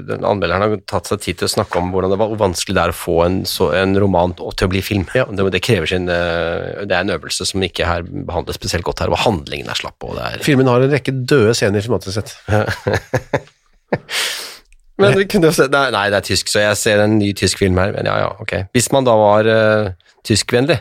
den 0.04 0.26
anmelderen 0.28 0.60
har 0.60 0.68
tatt 0.90 1.08
seg 1.08 1.22
tid 1.24 1.38
til 1.40 1.48
å 1.48 1.54
snakke 1.54 1.80
om 1.80 1.88
hvordan 1.94 2.12
det 2.12 2.18
var 2.20 2.34
vanskelig 2.42 2.76
det 2.76 2.82
er 2.82 2.92
å 2.92 2.98
få 2.98 3.14
en, 3.24 3.38
så, 3.48 3.70
en 3.78 3.96
roman 4.02 4.34
til 4.36 4.66
å 4.66 4.72
bli 4.72 4.82
film. 4.84 5.06
Ja. 5.16 5.24
Det, 5.30 5.40
det 5.54 5.62
krever 5.64 5.88
sin, 5.88 6.04
uh, 6.12 6.84
det 6.84 6.92
er 6.92 7.02
en 7.06 7.14
øvelse 7.16 7.42
som 7.48 7.64
ikke 7.64 7.88
her 7.88 8.04
behandles 8.04 8.60
spesielt 8.60 8.84
godt 8.84 9.00
her, 9.00 9.08
hvor 9.14 9.24
handlingen 9.24 9.72
er 9.72 9.80
slapp, 9.80 9.96
og 10.04 10.12
det 10.18 10.24
er 10.28 10.44
Filmen 10.44 10.68
har 10.68 10.84
en 10.84 10.92
rekke 10.92 11.16
døde 11.24 11.56
scener, 11.56 11.80
filmatisk 11.84 12.20
sett. 12.20 12.30
Men 15.00 15.16
vi 15.18 15.26
kunne 15.30 15.48
jo 15.48 15.54
se 15.56 15.66
Nei, 15.72 15.88
nei, 15.94 16.04
det 16.12 16.18
er 16.20 16.26
tysk, 16.28 16.50
så 16.52 16.58
jeg 16.62 16.76
ser 16.78 17.02
en 17.02 17.16
ny 17.18 17.32
tysk 17.36 17.58
film 17.62 17.78
her. 17.80 17.90
Men 17.96 18.04
ja, 18.10 18.16
ja, 18.26 18.30
ok. 18.44 18.52
Hvis 18.76 18.90
man 18.94 19.08
da 19.08 19.14
var 19.18 19.42
uh, 19.48 19.92
tyskvennlig, 20.26 20.78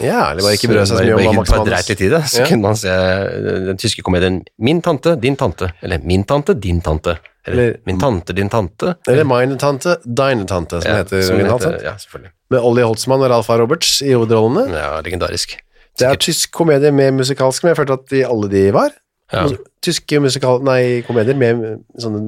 Ja, 0.00 0.30
eller 0.30 0.42
bare 0.42 0.54
ikke 0.56 0.68
brød 0.70 0.86
seg 0.86 0.98
så 0.98 1.04
mye 1.04 1.28
om 1.28 1.36
Max 1.36 1.50
Manus. 1.50 1.68
dreit 1.68 1.88
litt 1.92 2.00
i 2.00 2.08
det, 2.12 2.20
så 2.30 2.38
Ja. 2.42 2.46
kunne 2.46 2.62
man 2.62 2.76
se 2.76 2.88
eh, 2.88 3.66
den 3.68 3.76
tyske 3.76 4.02
komedien 4.02 4.42
Min 4.58 4.80
tante, 4.82 5.16
din 5.20 5.36
tante, 5.36 5.72
eller 5.82 5.98
Min 6.04 6.24
tante, 6.24 6.54
din 6.54 6.80
tante, 6.80 7.18
eller 7.46 7.62
Eller- 7.62 7.76
Min 7.86 7.98
tante, 7.98 8.32
din 8.32 8.48
tante. 8.48 8.94
Eller 9.08 9.24
Mine 9.24 9.56
Tante, 9.58 9.96
Dine 10.06 10.46
Tante, 10.46 10.80
som 10.80 10.90
Ja, 10.92 10.96
heter 11.02 11.22
som 11.22 11.34
originalt 11.36 11.64
heter- 11.64 11.82
Ja, 11.84 11.94
selvfølgelig. 11.98 12.30
Med 12.50 12.60
Ollie 12.60 12.84
Holtzmann 12.84 13.20
og 13.22 13.30
Ralfa 13.30 13.56
Roberts 13.58 14.00
i 14.02 14.12
hovedrollene. 14.12 14.70
Ja, 14.72 15.00
legendarisk. 15.00 15.56
Det 15.98 16.06
er 16.08 16.14
tysk 16.14 16.52
komedie 16.52 16.92
med 16.92 17.12
musikalsk, 17.14 17.64
men 17.64 17.74
jeg 17.74 17.76
følte 17.76 17.92
at 17.92 18.06
de, 18.08 18.22
alle 18.24 18.48
de 18.48 18.70
var. 18.72 18.90
Ja. 19.32 19.44
Tyske 19.82 20.20
musikal... 20.22 20.60
Nei, 20.62 21.02
komedier 21.06 21.38
med 21.38 21.62
sånne 21.98 22.20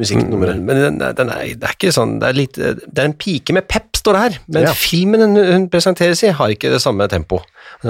musikknumre. 0.00 0.56
Men 0.60 0.80
den, 0.82 0.98
den 1.00 1.32
er, 1.32 1.54
det 1.56 1.68
er 1.68 1.76
ikke 1.76 1.92
sånn 1.94 2.18
det 2.20 2.28
er, 2.28 2.36
litt, 2.36 2.58
det 2.58 2.98
er 2.98 3.08
en 3.08 3.16
pike 3.16 3.54
med 3.56 3.68
pep, 3.70 3.88
står 3.96 4.18
det 4.18 4.24
her. 4.26 4.38
Men 4.52 4.68
Ja. 4.68 4.74
filmen 4.76 5.24
hun, 5.24 5.38
hun 5.38 5.66
presenteres 5.72 6.24
i, 6.26 6.34
har 6.36 6.52
ikke 6.52 6.72
det 6.74 6.82
samme 6.84 7.06
tempo. 7.08 7.40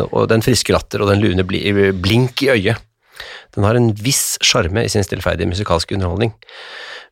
Og 0.04 0.28
den 0.30 0.44
friske 0.44 0.74
latter 0.76 1.02
og 1.02 1.10
den 1.10 1.22
lune 1.24 1.44
bli, 1.48 1.64
blink 1.98 2.44
i 2.46 2.52
øyet. 2.54 2.88
Den 3.56 3.66
har 3.66 3.76
en 3.76 3.90
viss 3.92 4.38
sjarme 4.44 4.84
i 4.86 4.92
sin 4.92 5.04
stillferdige 5.04 5.50
musikalske 5.50 5.96
underholdning. 5.98 6.32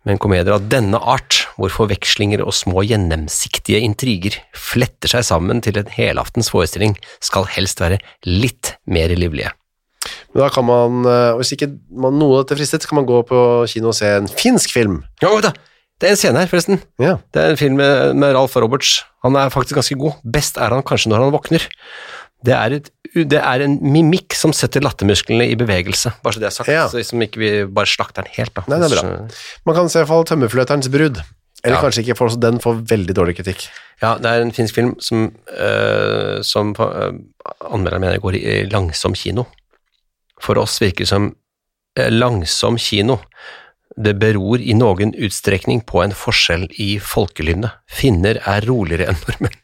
Men 0.09 0.17
komedier 0.17 0.55
av 0.55 0.65
denne 0.73 0.97
art, 0.97 1.43
hvor 1.61 1.73
forvekslinger 1.75 2.41
og 2.41 2.55
små 2.57 2.81
gjennomsiktige 2.89 3.83
intriger 3.85 4.39
fletter 4.57 5.13
seg 5.13 5.27
sammen 5.29 5.61
til 5.61 5.77
en 5.77 5.91
helaftens 5.93 6.49
forestilling, 6.53 6.95
skal 7.21 7.45
helst 7.53 7.83
være 7.85 8.01
litt 8.25 8.77
mer 8.89 9.13
livlige. 9.13 9.53
Men 10.35 10.45
da 10.45 10.49
kan 10.55 10.65
man, 10.69 11.01
eh, 11.11 11.33
hvis 11.41 11.55
ikke 11.57 11.71
man, 11.91 12.19
noe 12.21 12.39
av 12.39 12.45
dette 12.45 12.59
fristet, 12.61 12.85
så 12.85 12.91
kan 12.91 13.01
man 13.01 13.09
gå 13.09 13.23
på 13.27 13.41
kino 13.73 13.91
og 13.91 13.97
se 13.99 14.07
en 14.21 14.29
finsk 14.31 14.73
film. 14.77 15.01
Ja, 15.23 15.33
da! 15.43 15.53
Det 16.01 16.09
er 16.09 16.15
en 16.15 16.21
scene 16.21 16.41
her, 16.41 16.49
forresten. 16.49 16.79
Ja. 17.03 17.19
Det 17.35 17.43
er 17.43 17.51
en 17.53 17.59
film 17.61 17.75
med, 17.77 18.15
med 18.17 18.33
Ralf 18.33 18.55
Roberts. 18.57 19.03
Han 19.27 19.35
er 19.37 19.51
faktisk 19.53 19.77
ganske 19.77 19.99
god. 20.01 20.15
Best 20.25 20.57
er 20.57 20.73
han 20.73 20.81
kanskje 20.87 21.11
når 21.13 21.27
han 21.27 21.35
våkner. 21.35 21.67
Det 22.47 22.55
er, 22.57 22.73
et, 22.79 22.87
det 23.29 23.37
er 23.37 23.61
en 23.67 23.75
mimikk 23.85 24.33
som 24.39 24.55
setter 24.57 24.81
lattermusklene 24.81 25.45
i 25.51 25.59
bevegelse, 25.61 26.15
bare 26.25 26.33
så 26.33 26.41
det 26.41 26.49
er 26.49 26.55
sagt. 26.57 26.71
Ja. 26.73 26.87
Så 26.89 26.97
liksom 27.03 27.21
ikke 27.27 27.43
vi 27.43 27.51
bare 27.69 27.91
slakter 27.91 28.25
den 28.25 28.33
helt, 28.39 28.55
da. 28.57 28.65
Nei, 28.71 28.79
det 28.81 28.89
er 28.89 28.97
bra. 28.97 29.27
Man 29.69 29.77
kan 29.77 29.93
se 29.93 29.99
i 29.99 30.03
hvert 30.07 30.09
fall 30.15 30.25
Tømmerfløterens 30.31 30.89
brud. 30.95 31.21
Eller 31.61 31.77
Ja. 31.77 31.83
kanskje 31.85 32.01
ikke, 32.07 32.17
for 32.17 32.33
den 32.41 32.57
får 32.65 32.79
veldig 32.89 33.13
dårlig 33.19 33.35
kritikk. 33.37 33.67
Ja, 34.01 34.15
det 34.17 34.31
er 34.31 34.41
en 34.41 34.53
finsk 34.57 34.75
film 34.79 34.95
som, 35.05 35.27
øh, 35.53 36.41
som 36.43 36.73
øh, 36.81 37.13
anmelderen 37.69 38.01
mener 38.01 38.17
går 38.25 38.39
i 38.41 38.63
langsom 38.73 39.13
kino. 39.13 39.45
For 40.41 40.59
oss 40.61 40.79
virker 40.83 41.05
det 41.05 41.11
som 41.13 41.31
øh, 41.99 42.11
langsom 42.13 42.79
kino. 42.81 43.19
Det 44.01 44.15
beror 44.23 44.63
i 44.63 44.73
noen 44.79 45.13
utstrekning 45.19 45.83
på 45.89 46.01
en 46.05 46.15
forskjell 46.17 46.69
i 46.81 46.93
folkelynnet. 47.03 47.75
Finner 47.91 48.39
er 48.49 48.65
roligere 48.69 49.11
enn 49.11 49.19
nordmenn. 49.27 49.57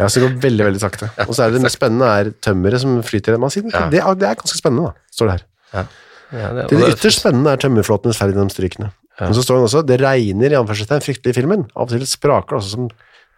Ja, 0.00 0.06
så 0.08 0.20
det 0.20 0.26
går 0.26 0.36
veldig, 0.42 0.64
veldig 0.70 0.80
sakte. 0.80 1.08
Og 1.26 1.34
så 1.36 1.44
er 1.44 1.50
det 1.52 1.58
det 1.60 1.64
mest 1.66 1.76
spennende 1.76 2.06
er 2.08 2.30
tømmeret 2.44 2.80
som 2.82 2.98
flyter. 3.04 3.36
Sier, 3.52 3.66
Ja. 3.72 3.88
det, 3.92 4.00
er, 4.00 4.14
det 4.16 4.28
er 4.30 4.38
ganske 4.40 4.56
spennende, 4.58 4.90
da, 4.90 5.12
står 5.12 5.28
det 5.28 5.34
her. 5.36 5.44
Ja, 5.74 5.82
det, 6.30 6.68
Det, 6.70 6.78
og 6.78 6.84
det- 6.84 6.92
ytterst 6.94 7.20
spennende 7.20 7.52
er 7.52 7.60
tømmerflåtenes 7.60 8.16
ferd 8.20 8.32
gjennom 8.32 8.50
strykene. 8.52 8.92
Men 9.20 9.34
så 9.36 9.42
står 9.44 9.58
det 9.58 9.64
også, 9.68 9.82
det 9.86 9.98
regner 10.00 10.52
i 10.54 10.56
anførselstegn 10.56 11.02
fryktelig 11.04 11.34
i 11.34 11.38
filmen. 11.40 11.66
Av 11.76 11.82
og 11.84 11.90
til 11.92 12.06
spraker 12.08 12.54
det 12.56 12.60
også 12.62 12.70
som 12.76 12.86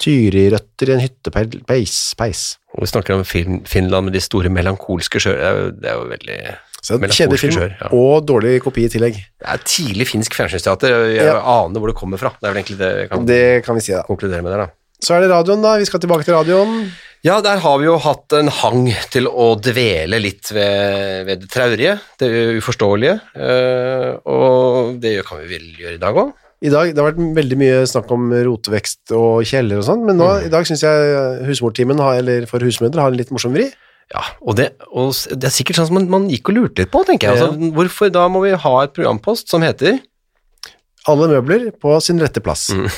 tyrirøtter 0.00 0.88
i 0.90 0.94
en 0.96 1.02
hyttepeis. 1.04 1.96
Peis. 2.18 2.42
Vi 2.78 2.86
snakker 2.88 3.14
om 3.18 3.24
fin 3.28 3.60
Finland 3.68 4.08
med 4.08 4.14
de 4.16 4.20
store 4.24 4.48
melankolske 4.52 5.20
sjøer. 5.20 5.72
Det, 5.76 5.88
er 5.90 5.98
jo- 5.98 6.08
veldig 6.10 6.38
Så 6.82 6.98
kjedelig 6.98 7.38
film, 7.38 7.52
sjøer, 7.54 7.76
ja. 7.80 7.88
og 7.92 8.26
dårlig 8.26 8.60
kopi 8.62 8.84
i 8.86 8.88
tillegg. 8.88 9.14
Det 9.14 9.46
er 9.46 9.58
tidlig 9.64 10.06
finsk 10.08 10.34
fjernsynsteater. 10.34 11.14
Jeg 11.14 11.26
Ja. 11.26 11.38
aner 11.38 11.78
hvor 11.78 11.86
det 11.92 11.96
kommer 11.96 12.18
fra. 12.18 12.30
Det 12.40 12.48
er 12.48 12.52
vel 12.52 12.62
egentlig 12.62 12.78
det 12.78 12.92
jeg 12.98 13.10
kan 13.10 13.26
Det 13.26 13.64
kan 13.64 13.74
vi 13.76 13.80
si, 13.80 13.92
da. 13.92 14.02
konkludere 14.02 14.42
med 14.42 14.50
der, 14.52 14.66
da. 14.66 14.70
Så 15.02 15.14
er 15.16 15.20
det 15.20 15.30
radioen, 15.30 15.62
da. 15.62 15.76
Vi 15.78 15.84
skal 15.84 16.00
tilbake 16.00 16.24
til 16.24 16.34
radioen. 16.34 16.90
Ja, 17.24 17.40
der 17.40 17.58
har 17.58 17.78
vi 17.78 17.84
jo 17.84 17.98
hatt 17.98 18.32
en 18.32 18.48
hang 18.48 18.92
til 19.10 19.26
å 19.28 19.54
dvele 19.60 20.18
litt 20.20 20.50
ved, 20.50 21.24
ved 21.26 21.40
det 21.40 21.50
traurige, 21.50 22.00
det 22.18 22.58
uforståelige, 22.58 23.20
eh, 23.36 24.16
og 24.26 24.98
det 25.00 25.24
kan 25.24 25.38
vi 25.38 25.46
vel 25.46 25.68
gjøre 25.78 25.94
i 25.94 26.02
dag 26.02 26.14
òg. 26.18 26.32
I 26.62 26.70
dag, 26.70 26.92
Det 26.94 27.00
har 27.02 27.08
vært 27.10 27.34
veldig 27.34 27.56
mye 27.58 27.78
snakk 27.90 28.10
om 28.14 28.28
rotevekst 28.46 29.10
og 29.18 29.42
kjeller 29.48 29.80
og 29.80 29.86
sånn, 29.88 30.04
men 30.06 30.16
nå, 30.20 30.28
Mm. 30.28 30.44
i 30.46 30.52
dag 30.52 30.64
syns 30.68 30.82
jeg 30.84 31.46
husmortimen, 31.48 31.98
eller 31.98 32.46
for 32.46 32.62
husmødre, 32.62 33.00
har 33.02 33.10
en 33.10 33.18
litt 33.18 33.32
morsom 33.34 33.52
vri. 33.56 33.66
Ja, 34.12 34.22
og 34.44 34.56
det, 34.56 34.68
og 34.92 35.10
det 35.32 35.48
er 35.48 35.54
sikkert 35.54 35.78
sånn 35.80 35.88
som 35.88 35.94
man, 35.96 36.08
man 36.12 36.28
gikk 36.30 36.50
og 36.52 36.54
lurte 36.58 36.84
litt 36.84 36.90
på, 36.92 37.02
tenker 37.08 37.32
jeg. 37.32 37.40
Altså, 37.42 37.72
hvorfor 37.74 38.12
da 38.12 38.28
må 38.28 38.42
vi 38.44 38.52
ha 38.54 38.74
et 38.84 38.92
programpost 38.94 39.48
som 39.48 39.62
heter 39.64 40.00
Alle 41.08 41.26
møbler 41.26 41.72
på 41.82 41.96
sin 42.00 42.20
rette 42.22 42.38
plass. 42.44 42.68
Mm. 42.70 42.86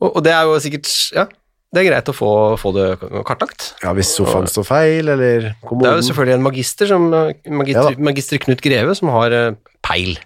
Og, 0.00 0.16
og 0.16 0.22
det 0.24 0.32
er 0.32 0.46
jo 0.48 0.54
sikkert 0.64 0.88
Ja, 1.12 1.26
det 1.74 1.82
er 1.82 1.88
greit 1.90 2.08
å 2.08 2.14
få, 2.16 2.30
få 2.60 2.70
det 2.72 2.86
kartlagt. 3.28 3.74
Ja, 3.84 3.92
Hvis 3.96 4.14
sofaen 4.16 4.48
står 4.48 4.64
feil, 4.64 5.10
eller 5.12 5.50
Det 5.52 5.90
er 5.90 5.98
jo 5.98 6.06
selvfølgelig 6.08 6.36
en 6.38 6.46
magister, 6.46 6.88
som, 6.88 7.08
eh, 7.12 7.34
magister, 7.52 7.92
Ja 7.98 8.06
magister 8.10 8.40
Knut 8.40 8.62
Greve, 8.64 8.94
som 8.96 9.12
har 9.12 9.30
eh, 9.36 9.50
peil. 9.86 10.16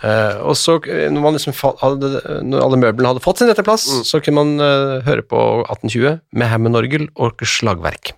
Eh, 0.00 0.38
og 0.40 0.56
så, 0.56 0.78
eh, 0.88 1.08
når, 1.12 1.20
man 1.20 1.36
liksom 1.36 1.54
hadde, 1.82 2.12
når 2.46 2.62
alle 2.64 2.78
møblene 2.80 3.12
hadde 3.12 3.24
fått 3.24 3.42
sin 3.42 3.50
rette 3.50 3.64
plass, 3.66 3.84
så 4.08 4.20
kunne 4.24 4.40
man 4.40 4.62
uh, 4.64 5.00
høre 5.04 5.24
på 5.26 5.40
1820 5.66 6.20
med 6.40 6.48
Hammond-orgel 6.48 7.10
og 7.20 7.44
slagverk. 7.44 8.14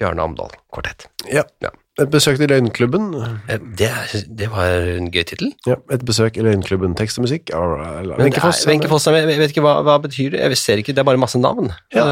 Bjarne 0.00 0.24
Amdal, 0.24 0.52
kvartett. 0.72 1.08
Ja. 1.28 1.44
Ja. 1.64 1.72
Et 2.00 2.08
besøk 2.08 2.38
til 2.40 2.48
Løgnklubben. 2.48 3.10
Det, 3.76 3.90
det 4.38 4.46
var 4.52 4.70
en 4.94 5.10
gøy 5.12 5.24
tittel. 5.28 5.50
Ja, 5.68 5.76
et 5.92 6.04
besøk 6.08 6.38
i 6.40 6.44
Løgnklubben. 6.44 6.94
Tekst 6.96 7.20
og 7.20 7.26
musikk. 7.26 7.52
Wenche 7.52 8.40
Foss. 8.40 8.62
Foss, 8.88 9.08
jeg 9.12 9.26
vet- 9.28 9.52
ikke 9.52 9.64
hva, 9.64 9.80
hva 9.84 9.98
betyr 10.00 10.32
det. 10.32 10.40
Jeg 10.40 10.60
ser 10.60 10.80
ikke, 10.80 10.94
det 10.96 11.02
er 11.02 11.08
bare 11.10 11.20
masse 11.20 11.40
navn. 11.40 11.68
Ja. 11.92 12.06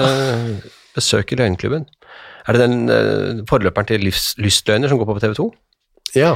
Besøk 0.97 1.33
i 1.33 1.41
Løgnklubben. 1.41 1.87
Er 2.49 2.57
det 2.57 2.67
den 2.67 3.47
forløperen 3.49 3.89
til 3.89 4.05
Lystløgner 4.05 4.93
som 4.93 5.01
går 5.01 5.09
på 5.09 5.21
TV 5.25 5.39
2? 5.41 5.49
Ja. 6.17 6.35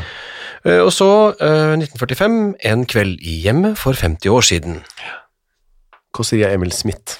Eh, 0.65 0.79
og 0.79 0.93
så, 0.95 1.35
eh, 1.41 1.75
1945, 1.77 2.55
En 2.65 2.87
kveld 2.87 3.19
i 3.21 3.41
hjemmet 3.43 3.79
for 3.79 3.93
50 3.93 4.31
år 4.31 4.41
siden. 4.47 4.83
Kåsseria 6.15 6.53
Emil 6.55 6.73
Smith. 6.73 7.19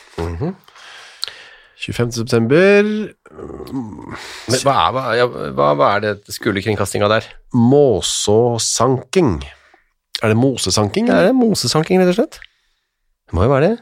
25. 1.83 2.13
september. 2.13 2.83
Men 3.33 4.61
hva 4.63 4.75
er, 4.87 4.93
hva, 4.95 5.03
ja, 5.19 5.27
hva, 5.27 5.73
hva 5.75 5.89
er 5.97 6.01
det 6.05 6.13
skolekringkastinga 6.31 7.09
der? 7.11 7.27
Måsåsanking. 7.55 9.43
Er 10.23 10.29
det 10.29 10.37
mosesanking? 10.39 11.09
Det 11.11 11.33
er 11.33 11.35
mosesanking, 11.35 11.99
rett 11.99 12.13
og 12.13 12.21
slett. 12.21 12.39
Det 13.27 13.35
må 13.35 13.43
jo 13.49 13.51
være 13.51 13.71
det. 13.73 13.79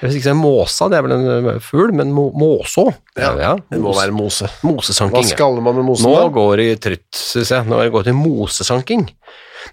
Hvis 0.00 0.16
ikke 0.18 0.26
det 0.26 0.32
er 0.34 0.38
måsa, 0.40 0.88
det 0.90 0.98
er 0.98 1.04
vel 1.06 1.12
en 1.14 1.60
fugl, 1.64 1.92
men 1.96 2.10
må, 2.12 2.26
måså? 2.36 2.86
Ja, 3.16 3.54
Det 3.70 3.78
må 3.80 3.92
være 3.96 4.12
mose. 4.16 4.48
Mosesanking. 4.66 5.16
Hva 5.22 5.28
skal 5.30 5.60
man 5.64 5.76
med 5.78 5.86
mosen 5.86 6.08
Nå 6.10 6.14
da? 6.18 6.26
går 6.34 6.56
det 6.60 6.66
i 6.72 6.76
trøtt, 6.88 7.08
synes 7.14 7.52
jeg. 7.54 7.66
Nå 7.70 7.78
går 7.94 8.04
det 8.04 8.10
til 8.12 8.18
mosesanking. 8.18 9.06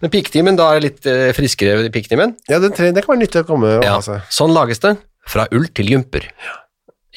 Men 0.02 0.14
pikktimen, 0.14 0.56
da 0.60 0.70
er 0.72 0.80
det 0.80 0.86
litt 0.88 1.10
eh, 1.12 1.32
friskere 1.36 1.82
i 1.88 1.92
piktimen. 1.92 2.36
Ja, 2.48 2.60
det, 2.64 2.72
det 2.78 3.04
kan 3.04 3.16
være 3.16 3.24
nyttig 3.26 3.42
å 3.44 3.48
komme 3.50 3.74
og 3.80 3.84
Ja. 3.84 3.98
ha 3.98 4.06
seg. 4.06 4.22
Sånn 4.32 4.54
lages 4.56 4.80
det. 4.86 4.96
Fra 5.28 5.48
ull 5.52 5.68
til 5.76 5.92
jumper. 5.92 6.30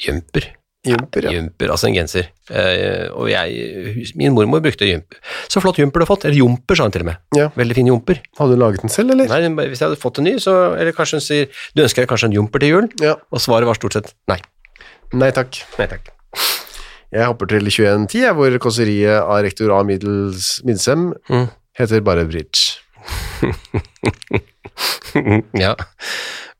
Jumper. 0.05 0.49
Jumper, 0.85 1.25
ja. 1.27 1.31
Jumper, 1.35 1.71
altså 1.73 1.87
en 1.89 1.95
genser. 1.97 2.27
Eh, 2.49 3.07
og 3.13 3.29
jeg, 3.31 4.05
min 4.19 4.33
mormor 4.35 4.61
brukte 4.61 4.85
jumper. 4.87 5.17
Så 5.49 5.61
flott 5.63 5.79
jumper 5.81 6.01
du 6.01 6.05
har 6.05 6.11
fått. 6.11 6.25
Eller 6.29 6.37
jumper, 6.39 6.77
sa 6.77 6.85
hun 6.87 6.93
til 6.95 7.05
og 7.05 7.09
med. 7.09 7.21
Ja. 7.37 7.47
Veldig 7.57 7.77
fin 7.79 7.89
jumper. 7.89 8.21
Hadde 8.39 8.55
du 8.55 8.61
laget 8.61 8.85
den 8.85 8.93
selv, 8.93 9.15
eller? 9.15 9.29
Nei, 9.31 9.67
hvis 9.71 9.81
jeg 9.81 9.89
hadde 9.89 10.01
fått 10.01 10.21
en 10.21 10.27
ny, 10.29 10.35
så 10.43 10.53
Eller 10.77 10.93
kanskje 10.97 11.19
hun 11.19 11.25
sier 11.25 11.49
Du 11.75 11.81
ønsker 11.85 12.03
deg 12.05 12.11
kanskje 12.11 12.29
en 12.29 12.37
jumper 12.37 12.61
til 12.63 12.73
jul? 12.75 12.89
Ja. 13.01 13.15
Og 13.33 13.41
svaret 13.43 13.67
var 13.69 13.77
stort 13.79 13.97
sett 13.97 14.13
nei. 14.31 14.39
Nei 15.15 15.31
takk. 15.35 15.61
Nei 15.79 15.87
takk. 15.91 16.11
Jeg 17.15 17.29
hopper 17.29 17.47
til 17.47 17.63
2110, 17.69 18.25
hvor 18.35 18.55
kåseriet 18.59 19.21
av 19.21 19.37
rektor 19.45 19.71
A. 19.77 19.83
Middels, 19.87 20.57
Midsem 20.67 21.13
Mm. 21.29 21.45
heter 21.79 22.01
bare 22.03 22.25
Bridge. 22.27 22.81
ja. 25.53 25.75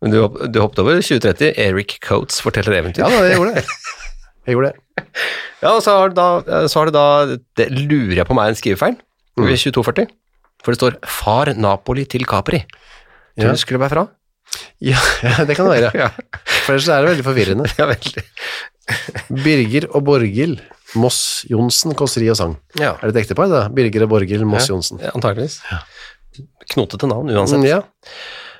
Men 0.02 0.12
du, 0.14 0.20
hopp- 0.22 0.40
du 0.54 0.60
hoppet 0.62 0.80
over 0.84 1.00
2030. 1.02 1.54
Eric 1.60 1.98
Coates 2.06 2.40
forteller 2.44 2.78
eventyr. 2.80 3.04
Ja 3.04 3.10
da, 3.12 3.24
jeg 3.28 3.38
gjorde 3.40 3.56
det. 3.58 3.66
Jeg 4.45 4.55
gjorde 4.58 4.71
det. 4.73 5.05
Ja, 5.63 5.71
og 5.71 5.81
så 5.81 5.93
har 5.97 6.12
det 6.12 6.17
da, 6.19 6.65
så 6.69 6.77
har 6.81 6.89
det, 6.91 6.93
da 6.93 7.38
det 7.58 7.65
lurer 7.73 8.17
jeg 8.19 8.27
på 8.27 8.36
meg 8.38 8.51
en 8.51 8.58
skrivefeil. 8.60 8.97
Mm. 9.39 9.47
I 9.49 9.55
2240. 9.58 10.05
For 10.63 10.71
det 10.75 10.77
står 10.79 10.97
'Far 11.01 11.53
Napoli 11.58 12.03
til 12.05 12.25
Capri'. 12.27 12.65
Tror 12.67 13.41
du 13.41 13.47
Ja. 13.47 13.51
det 13.55 13.60
skulle 13.63 13.79
være 13.79 13.89
fra? 13.95 14.03
Ja, 14.81 14.99
ja, 15.23 15.43
det 15.45 15.55
kan 15.58 15.65
det 15.65 15.81
være. 15.81 15.91
Ja, 16.03 16.10
For 16.65 16.73
ellers 16.75 16.88
er 16.89 17.01
det 17.01 17.10
veldig 17.15 17.25
forvirrende. 17.25 17.65
ja 17.79 17.86
veldig. 17.89 18.23
Birger 19.43 19.88
og 19.95 20.03
Borghild. 20.05 20.60
Moss 20.95 21.45
Johnsen, 21.49 21.95
kåseri 21.97 22.29
og 22.29 22.38
sang. 22.38 22.53
Ja, 22.79 22.93
Er 23.01 23.10
det 23.12 23.15
et 23.15 23.21
ektepar, 23.25 23.49
da? 23.49 23.67
Birger 23.69 24.03
og 24.05 24.10
Borghild 24.10 24.45
Moss 24.45 24.69
Ja. 24.69 24.75
Johnsen. 24.75 24.99
antageligvis. 25.15 25.60
Knotete 26.71 27.08
navn 27.08 27.29
uansett. 27.34 27.60
Mm, 27.60 27.65
ja. 27.65 27.81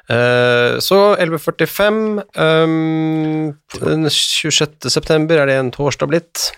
Eh, 0.06 0.78
så 0.86 1.00
1145 1.18 2.22
um, 2.38 3.56
Den 3.82 4.10
26. 4.10 4.90
september 4.94 5.42
er 5.42 5.50
det 5.50 5.58
en 5.58 5.72
torsdag 5.74 6.12
blitt. 6.12 6.52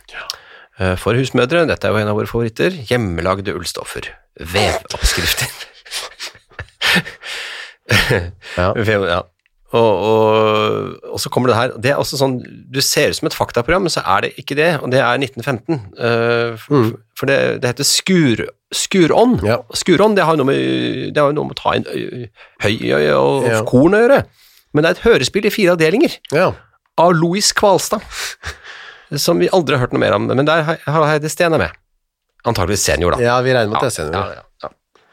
Eh, 0.79 0.95
for 0.99 1.15
husmødre, 1.17 1.63
dette 1.69 1.87
er 1.87 1.95
jo 1.95 2.01
en 2.01 2.11
av 2.11 2.19
våre 2.19 2.29
favoritter, 2.29 2.75
hjemmelagde 2.89 3.55
ullstoffer. 3.55 4.11
Vevoppskrifter. 4.39 5.47
Ja. 8.57 8.73
Ja. 8.75 9.23
Og, 9.75 10.03
og, 10.07 10.93
og 11.11 11.19
så 11.19 11.27
kommer 11.27 11.51
det 11.51 11.57
her 11.57 11.73
Det 11.83 11.89
er 11.91 11.97
også 11.99 12.15
sånn 12.15 12.37
Du 12.71 12.77
ser 12.79 13.09
ut 13.11 13.17
som 13.17 13.27
et 13.27 13.35
faktaprogram, 13.35 13.83
men 13.83 13.91
så 13.91 13.99
er 14.07 14.21
det 14.23 14.29
ikke 14.39 14.55
det, 14.55 14.69
og 14.79 14.93
det 14.93 15.01
er 15.03 15.19
1915. 15.19 15.81
Uh, 15.99 16.55
for, 16.61 16.77
Mm. 16.77 16.93
For 17.19 17.27
det, 17.27 17.37
det 17.63 17.71
heter 17.73 17.87
skur, 17.87 18.43
skurånd. 18.71 19.41
Ja. 19.43 19.57
Skurånd 19.75 20.15
det 20.15 20.23
har 20.27 20.37
jo 20.37 20.43
noe 20.43 20.51
med, 20.51 21.13
det 21.15 21.19
har 21.23 21.33
noe 21.35 21.49
med 21.49 21.57
å 21.57 21.59
ta 21.59 21.73
inn 21.75 21.87
høy 22.63 22.75
og 23.17 23.47
Ja. 23.49 23.63
korn 23.67 23.97
å 23.97 24.01
gjøre. 24.03 24.21
Men 24.71 24.83
det 24.85 24.89
er 24.89 24.95
et 24.99 25.05
hørespill 25.07 25.47
i 25.49 25.51
fire 25.51 25.73
avdelinger 25.73 26.15
ja. 26.31 26.51
av 27.01 27.15
Louis 27.17 27.49
Kvalstad, 27.57 28.03
som 29.25 29.39
vi 29.41 29.49
aldri 29.49 29.75
har 29.75 29.87
hørt 29.87 29.95
noe 29.97 30.03
mer 30.03 30.15
om. 30.19 30.27
Men 30.29 30.45
der 30.45 30.61
har 30.67 31.07
Heidi 31.09 31.31
Steen 31.33 31.57
er 31.57 31.63
med. 31.65 31.75
Antakeligvis 32.47 32.85
senior, 32.85 33.17
da. 33.17 33.23
Ja, 33.23 33.39
vi 33.41 33.55
regner 33.55 33.73
med 33.73 33.81
at 33.81 33.89
det 33.97 34.05
er 34.05 34.13
Ja, 34.13 34.25
ja, 34.37 34.43
ja. 34.63 34.69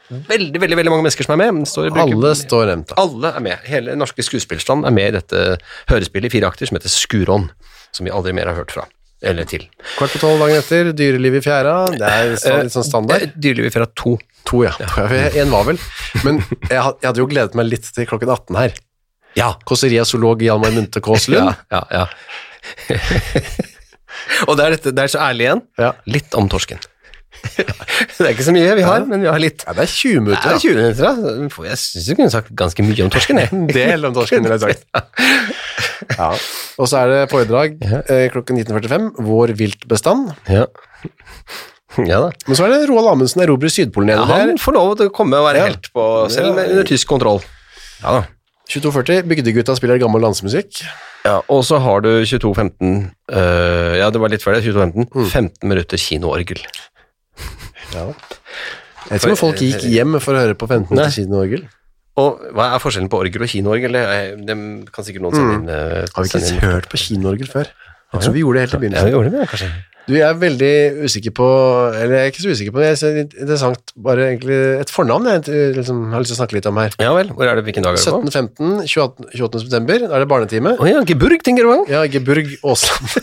Veldig, 0.09 0.59
veldig 0.61 0.77
veldig 0.77 0.91
mange 0.93 1.05
mennesker 1.07 1.25
som 1.25 1.33
er 1.33 1.41
med. 1.41 1.65
står, 1.69 1.89
Alle 1.97 2.33
står 2.37 2.67
nevnt, 2.69 2.93
alle 3.01 3.31
er 3.33 3.45
med. 3.45 3.63
Hele 3.69 3.93
den 3.93 4.03
norske 4.03 4.25
skuespillerstand 4.25 4.85
er 4.85 4.93
med 4.93 5.09
i 5.09 5.15
dette 5.17 5.45
hørespillet 5.89 6.29
i 6.29 6.35
fire 6.37 6.51
akter 6.51 6.69
som 6.69 6.77
heter 6.77 6.93
Skuron, 6.93 7.49
som 7.95 8.05
vi 8.05 8.13
aldri 8.13 8.35
mer 8.37 8.51
har 8.51 8.59
hørt 8.59 8.75
fra. 8.75 8.85
Eller 9.25 9.47
til. 9.49 9.63
Kvart 9.95 10.13
på 10.13 10.21
tolv 10.21 10.41
dagen 10.43 10.59
etter, 10.59 10.91
dyreliv 10.93 11.39
i 11.39 11.41
fjæra. 11.41 11.75
Det 11.95 12.05
er 12.05 12.33
så, 12.37 12.57
litt 12.61 12.75
sånn 12.75 12.85
standard. 12.85 13.23
Eh, 13.23 13.33
Dyreliv 13.41 13.69
i 13.69 13.73
fjæra 13.73 13.87
to. 13.97 14.17
To, 14.45 14.61
ja. 14.67 14.75
En 15.41 15.53
var 15.53 15.65
vel. 15.71 15.79
Men 16.27 16.43
jeg, 16.69 16.77
hadde 16.77 17.17
jo 17.17 17.25
gledet 17.31 17.57
meg 17.57 17.71
litt 17.71 17.87
til 17.95 18.05
klokken 18.09 18.29
18 18.29 18.59
her. 18.59 18.75
Ja. 19.35 19.53
Kåsseria 19.67 20.05
zoolog 20.07 20.43
Hjalmar 20.45 20.75
Munthe 20.75 21.01
Kaaslund. 21.03 21.55
Ja, 21.71 21.81
ja, 21.89 22.03
ja. 22.03 22.05
Og 24.47 24.55
det 24.57 24.65
er, 24.65 24.75
dette, 24.75 24.93
det 24.95 25.05
er 25.05 25.11
så 25.11 25.23
ærlig 25.25 25.47
igjen. 25.47 25.63
Ja. 25.81 25.91
Litt 26.09 26.37
om 26.37 26.47
torsken. 26.51 26.83
det 28.17 28.25
er 28.25 28.31
ikke 28.33 28.45
så 28.47 28.53
mye 28.55 28.75
vi 28.77 28.85
har, 28.85 29.05
men 29.09 29.21
vi 29.23 29.29
har 29.29 29.39
litt. 29.41 29.63
Ja, 29.67 29.73
det 29.77 29.85
er 29.85 29.91
20 29.91 30.25
Det 30.31 30.37
er 30.39 30.55
da. 30.55 30.59
20 30.63 30.75
minutter, 30.79 31.03
da. 31.05 31.67
Jeg 31.69 31.79
syns 31.81 32.07
du 32.09 32.15
kunne 32.17 32.33
sagt 32.33 32.51
ganske 32.57 32.85
mye 32.85 33.05
om 33.05 33.11
torsken, 33.13 33.39
jeg. 33.43 33.51
En 33.55 33.67
del 33.79 34.09
om 34.09 34.15
torsken, 34.17 34.43
ville 34.47 34.57
jeg 34.59 34.77
sagt. 34.77 34.85
Ja. 36.15 36.27
Og 36.79 36.87
så 36.91 36.99
er 37.01 37.09
det 37.09 37.19
foredrag 37.31 37.77
eh, 37.81 38.25
klokken 38.33 38.57
19.45. 38.59 39.05
Vår 39.25 39.53
viltbestand. 39.57 40.33
Ja. 40.51 40.65
ja 42.03 42.19
da. 42.27 42.29
Men 42.45 42.57
så 42.59 42.65
er 42.67 42.73
det 42.75 42.89
Roald 42.91 43.09
Amundsen 43.13 43.41
erobrer 43.45 43.71
Sydpolen 43.71 44.11
igjen. 44.11 44.21
Ja, 44.27 44.37
han 44.43 44.59
får 44.61 44.75
lov 44.75 44.91
til 44.99 45.09
å 45.09 45.13
komme 45.15 45.39
og 45.39 45.47
være 45.47 45.63
Ja. 45.63 45.69
helt 45.71 45.89
på, 45.95 46.05
selv 46.33 46.59
Ja. 46.59 46.67
under 46.75 46.87
tysk 46.87 47.09
kontroll. 47.09 47.41
Ja 48.03 48.19
da. 48.19 48.23
22.40. 48.69 49.25
Bygdegutta 49.29 49.75
spiller 49.77 49.99
gammel 50.01 50.23
landsmusikk. 50.25 50.83
Ja, 51.25 51.39
og 51.49 51.63
så 51.65 51.79
har 51.81 52.01
du 52.05 52.11
22.15 52.27 53.09
uh, 53.33 53.93
Ja, 53.97 54.09
det 54.13 54.21
var 54.21 54.29
litt 54.33 54.43
før 54.45 54.57
det. 54.59 54.65
22.15. 54.67 55.09
15 55.31 55.69
minutter 55.69 56.01
kinoorgel. 56.01 56.61
Ja. 57.95 58.05
Jeg 59.05 59.15
vet 59.15 59.25
ikke 59.25 59.33
om 59.35 59.41
folk 59.41 59.59
gikk 59.61 59.83
hjem 59.95 60.19
for 60.23 60.35
å 60.37 60.43
høre 60.45 60.55
på 60.57 60.67
15 60.67 60.91
minutter 60.91 61.13
kinoorgel. 61.15 61.65
Og 62.15 62.45
hva 62.55 62.69
er 62.73 62.79
forskjellen 62.79 63.09
på 63.11 63.19
orgel 63.19 63.43
og 63.43 63.49
kinoorgel? 63.51 63.97
Det 64.47 64.55
kan 64.95 65.03
sikkert 65.07 65.25
noen 65.25 65.35
sende 65.35 65.57
inn. 65.57 65.65
Mm. 65.67 66.13
Har 66.15 66.23
vi 66.23 66.31
ikke 66.31 66.45
inn- 66.47 66.63
hørt 66.63 66.87
på 66.91 67.01
kinoorgel 67.01 67.49
før? 67.51 67.67
Jeg 68.15 68.23
tror 68.23 68.33
vi 68.37 68.41
gjorde 68.45 68.61
det 68.61 68.63
helt 68.69 68.75
i 68.79 68.95
Ja, 68.95 69.03
vi 69.03 69.11
gjorde 69.11 69.31
det, 69.33 69.47
kanskje. 69.51 69.69
Du, 70.05 70.13
jeg 70.13 70.21
er 70.29 70.35
veldig 70.37 71.01
usikker 71.09 71.33
på 71.33 71.45
Eller 71.97 72.13
jeg 72.13 72.21
er 72.21 72.29
ikke 72.29 72.43
så 72.43 72.51
usikker 72.53 72.73
på 72.75 72.81
det. 72.83 72.89
Jeg 72.93 73.09
er 73.09 73.23
interessant 73.25 73.93
bare 74.05 74.27
egentlig 74.29 74.57
et 74.83 74.91
fornavn 74.93 75.25
jeg 75.31 75.73
liksom, 75.79 76.03
har 76.13 76.21
lyst 76.21 76.29
til 76.31 76.37
å 76.37 76.41
snakke 76.43 76.55
litt 76.59 76.67
om 76.69 76.77
her. 76.77 76.93
Ja 77.01 77.11
vel, 77.17 77.31
hvor 77.33 77.49
er 77.49 77.57
det, 77.57 77.65
hvilken 77.65 77.83
dag 77.83 77.97
er 77.97 77.99
det 77.99 78.13
på? 78.13 78.21
17.15, 78.29 78.85
28. 78.85 79.29
28. 79.33 79.63
september, 79.65 80.05
da 80.05 80.13
er 80.15 80.23
det 80.23 80.29
barnetime. 80.29 80.75
Å 80.77 80.87
ja, 80.91 81.01
Geburg, 81.09 81.41
tenker 81.43 81.65
du 81.65 81.71
på? 81.73 81.79
Ja, 81.91 82.05
Geburg 82.05 82.53
Aasland. 82.61 83.17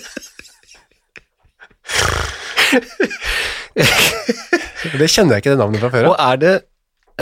det 5.00 5.08
kjenner 5.08 5.36
jeg 5.36 5.44
ikke 5.44 5.54
det 5.54 5.60
navnet 5.60 5.82
fra 5.82 5.90
før 5.92 6.12
Og 6.12 6.16
er 6.20 6.40
det 6.42 6.54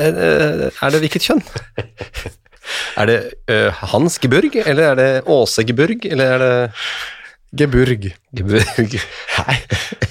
er 0.00 0.12
det, 0.14 0.68
er 0.70 0.92
det 0.94 1.00
hvilket 1.02 1.26
kjønn? 1.26 1.42
Er 3.00 3.08
det 3.08 3.18
øh, 3.50 3.72
Hans 3.92 4.18
Geburg, 4.22 4.54
eller 4.54 4.92
er 4.92 4.94
det 4.94 5.22
Åse 5.26 5.64
Geburg, 5.66 6.04
eller 6.06 6.34
er 6.34 6.38
det 6.38 6.58
Geburg. 7.58 8.10
Geburg? 8.36 8.96
Nei, 9.40 9.56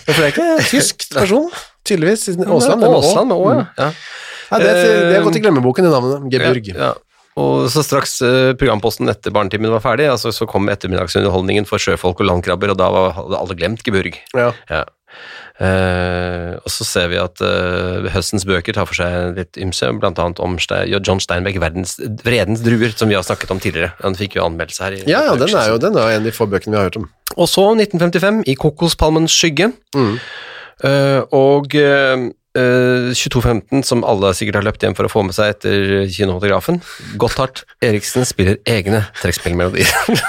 det 0.07 0.15
er 0.17 0.31
ikke 0.33 0.47
tysk 0.67 1.05
person, 1.13 1.47
tydeligvis. 1.87 2.27
Åsland 2.35 2.83
med 2.83 3.37
Å, 3.37 3.53
ja. 3.53 3.61
ja. 3.79 3.91
Nei, 4.49 4.59
det, 4.63 4.73
det 4.81 5.13
har 5.15 5.23
gått 5.27 5.39
i 5.39 5.43
glemmeboken, 5.45 5.87
det 5.87 5.93
navnet. 5.93 6.27
Geburg. 6.33 6.71
Ja, 6.73 6.89
ja. 6.89 6.95
Og 7.39 7.69
så 7.71 7.83
straks 7.85 8.17
eh, 8.25 8.51
programposten 8.59 9.07
etter 9.11 9.31
barnetimen 9.31 9.71
var 9.71 9.83
ferdig, 9.83 10.09
altså, 10.11 10.33
så 10.35 10.47
kom 10.49 10.67
ettermiddagsunderholdningen 10.73 11.67
for 11.69 11.79
sjøfolk 11.79 12.19
og 12.19 12.27
landkrabber, 12.27 12.73
og 12.73 12.79
da 12.81 12.89
var, 12.91 13.13
hadde 13.15 13.39
alle 13.39 13.55
glemt 13.55 13.85
Geburg. 13.85 14.17
Ja. 14.35 14.49
Ja. 14.67 14.83
Eh, 15.59 16.53
og 16.55 16.71
så 16.71 16.85
ser 16.87 17.09
vi 17.11 17.17
at 17.19 17.41
uh, 17.43 18.05
høstens 18.13 18.45
bøker 18.47 18.77
tar 18.77 18.87
for 18.87 18.95
seg 18.95 19.35
litt 19.35 19.57
ymse, 19.59 19.89
annet 19.91 20.39
om 20.39 20.55
John 21.03 21.19
Steinbeck, 21.19 21.59
verdens, 21.59 21.97
Vredens 22.23 22.63
druer, 22.63 22.93
som 22.95 23.11
vi 23.11 23.17
har 23.17 23.25
snakket 23.27 23.51
om 23.51 23.59
tidligere. 23.59 23.91
Han 24.05 24.15
fikk 24.15 24.37
jo 24.39 24.45
anmeldelse 24.45 24.85
her. 24.85 24.95
i- 24.95 25.03
Ja, 25.11 25.25
ja, 25.27 25.35
den 25.35 25.51
er 25.55 25.67
jo 25.73 25.77
den 25.77 25.97
er 25.99 26.13
en 26.15 26.21
av 26.23 26.29
de 26.29 26.31
få 26.35 26.47
bøkene 26.47 26.71
vi 26.71 26.79
har 26.79 26.87
hørt 26.87 26.97
om. 27.01 27.09
Og 27.35 27.47
så 27.51 27.65
1955, 27.75 28.43
i 28.47 28.55
Kokospalmens 28.55 29.35
skygge. 29.35 29.73
Mm. 29.95 30.19
Uh, 30.79 31.21
og 31.35 31.75
eh, 31.75 32.29
eh, 32.55 33.11
22.15, 33.11 33.83
som 33.83 34.05
alle 34.07 34.31
sikkert 34.33 34.61
har 34.61 34.63
løpt 34.63 34.81
hjem 34.85 34.95
for 34.95 35.03
å 35.03 35.11
få 35.11 35.25
med 35.27 35.35
seg 35.35 35.57
etter 35.57 36.07
kinofotografen. 36.07 36.79
Gotthardt 37.19 37.65
Eriksen 37.83 38.23
spiller 38.23 38.61
egne 38.65 39.03
trekkspillmelodier. 39.19 39.91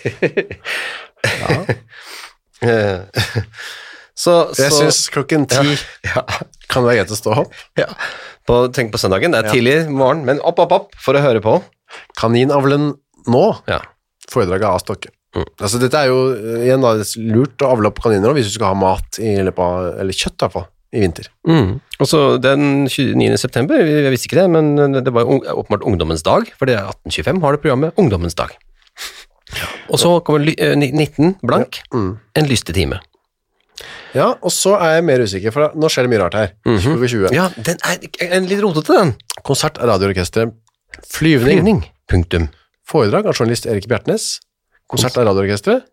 Eh, 0.00 1.74
så, 4.24 4.34
Jeg 4.58 4.72
syns 4.74 4.98
klokken 5.14 5.46
ti 5.50 5.76
ja, 6.10 6.24
kan 6.70 6.84
være 6.86 7.00
greit 7.00 7.14
å 7.14 7.18
stå 7.18 7.36
opp. 7.44 7.54
ja. 7.80 7.88
På, 8.48 8.64
tenk 8.74 8.90
på 8.90 8.98
søndagen, 8.98 9.30
det 9.34 9.42
er 9.44 9.46
Ja. 9.50 9.52
tidlig 9.54 9.76
morgen, 9.92 10.24
men 10.26 10.40
opp, 10.42 10.58
opp, 10.64 10.72
opp 10.74 10.94
for 10.98 11.14
å 11.14 11.22
høre 11.22 11.42
på. 11.44 11.58
Kaninavlen 12.18 12.94
nå, 13.30 13.44
Ja. 13.70 13.80
foredraget 14.30 14.66
av 14.66 14.80
Stokke. 14.82 15.10
Mm. 15.36 15.44
Altså, 15.62 15.78
dette 15.78 15.94
er 16.00 16.08
jo 16.10 16.32
eh, 16.34 16.64
igjen 16.66 16.82
da, 16.82 16.96
lurt 17.30 17.62
å 17.62 17.68
avle 17.76 17.86
opp 17.92 18.00
kaniner 18.02 18.32
hvis 18.34 18.48
du 18.50 18.56
skal 18.56 18.72
ha 18.72 18.78
mat 18.80 19.20
i 19.22 19.36
løpet 19.46 19.62
av, 19.62 19.90
eller 20.02 20.16
kjøtt 20.16 20.34
i 20.34 20.42
hvert 20.42 20.56
fall, 20.56 20.66
i 20.90 21.02
vinter. 21.04 21.28
Mm. 21.46 21.68
Og 22.02 22.08
så 22.10 22.22
den 22.42 22.88
29. 22.90 23.36
september, 23.38 23.78
jeg 23.78 24.10
visste 24.10 24.26
ikke 24.26 24.40
det, 24.40 24.48
men 24.50 24.96
det 25.04 25.12
var 25.14 25.28
åpenbart 25.30 25.86
ungdommens 25.86 26.24
dag, 26.26 26.50
for 26.58 26.66
det 26.66 26.74
er 26.80 26.88
1825 26.90 27.44
har 27.44 27.54
det 27.54 27.62
programmet 27.62 27.94
Ungdommens 28.02 28.34
dag. 28.34 28.56
Og 29.90 29.98
så 29.98 30.12
kommer 30.24 30.44
ly- 30.46 30.54
eh, 30.58 30.74
ni- 30.76 30.92
19 30.92 31.36
blank, 31.42 31.80
Mm. 31.92 32.18
en 32.36 32.44
lystetime. 32.48 33.00
Ja, 34.14 34.34
og 34.42 34.50
så 34.50 34.74
er 34.80 34.94
jeg 34.96 35.04
mer 35.04 35.18
usikker, 35.24 35.52
for 35.52 35.70
nå 35.74 35.88
skjer 35.88 36.04
det 36.04 36.10
mye 36.10 36.20
rart 36.20 36.34
her. 36.34 36.48
Klokka 36.64 37.08
20. 37.08 37.28
Mhm. 37.30 37.34
Ja, 37.34 37.48
den 37.56 37.78
er 37.84 38.34
en 38.36 38.46
litt 38.46 38.60
rotete, 38.60 38.86
den. 38.98 39.14
Konsert 39.44 39.78
av 39.78 39.88
Radioorkestret. 39.88 40.52
Flyvning. 41.08 41.60
Flyvning. 41.60 41.84
Punktum. 42.10 42.48
Foredrag 42.86 43.26
av 43.26 43.34
journalist 43.38 43.66
Erik 43.66 43.86
Bjertnæs. 43.88 44.40
Konsert 44.90 45.16
av 45.16 45.24
Radioorkestret. 45.26 45.84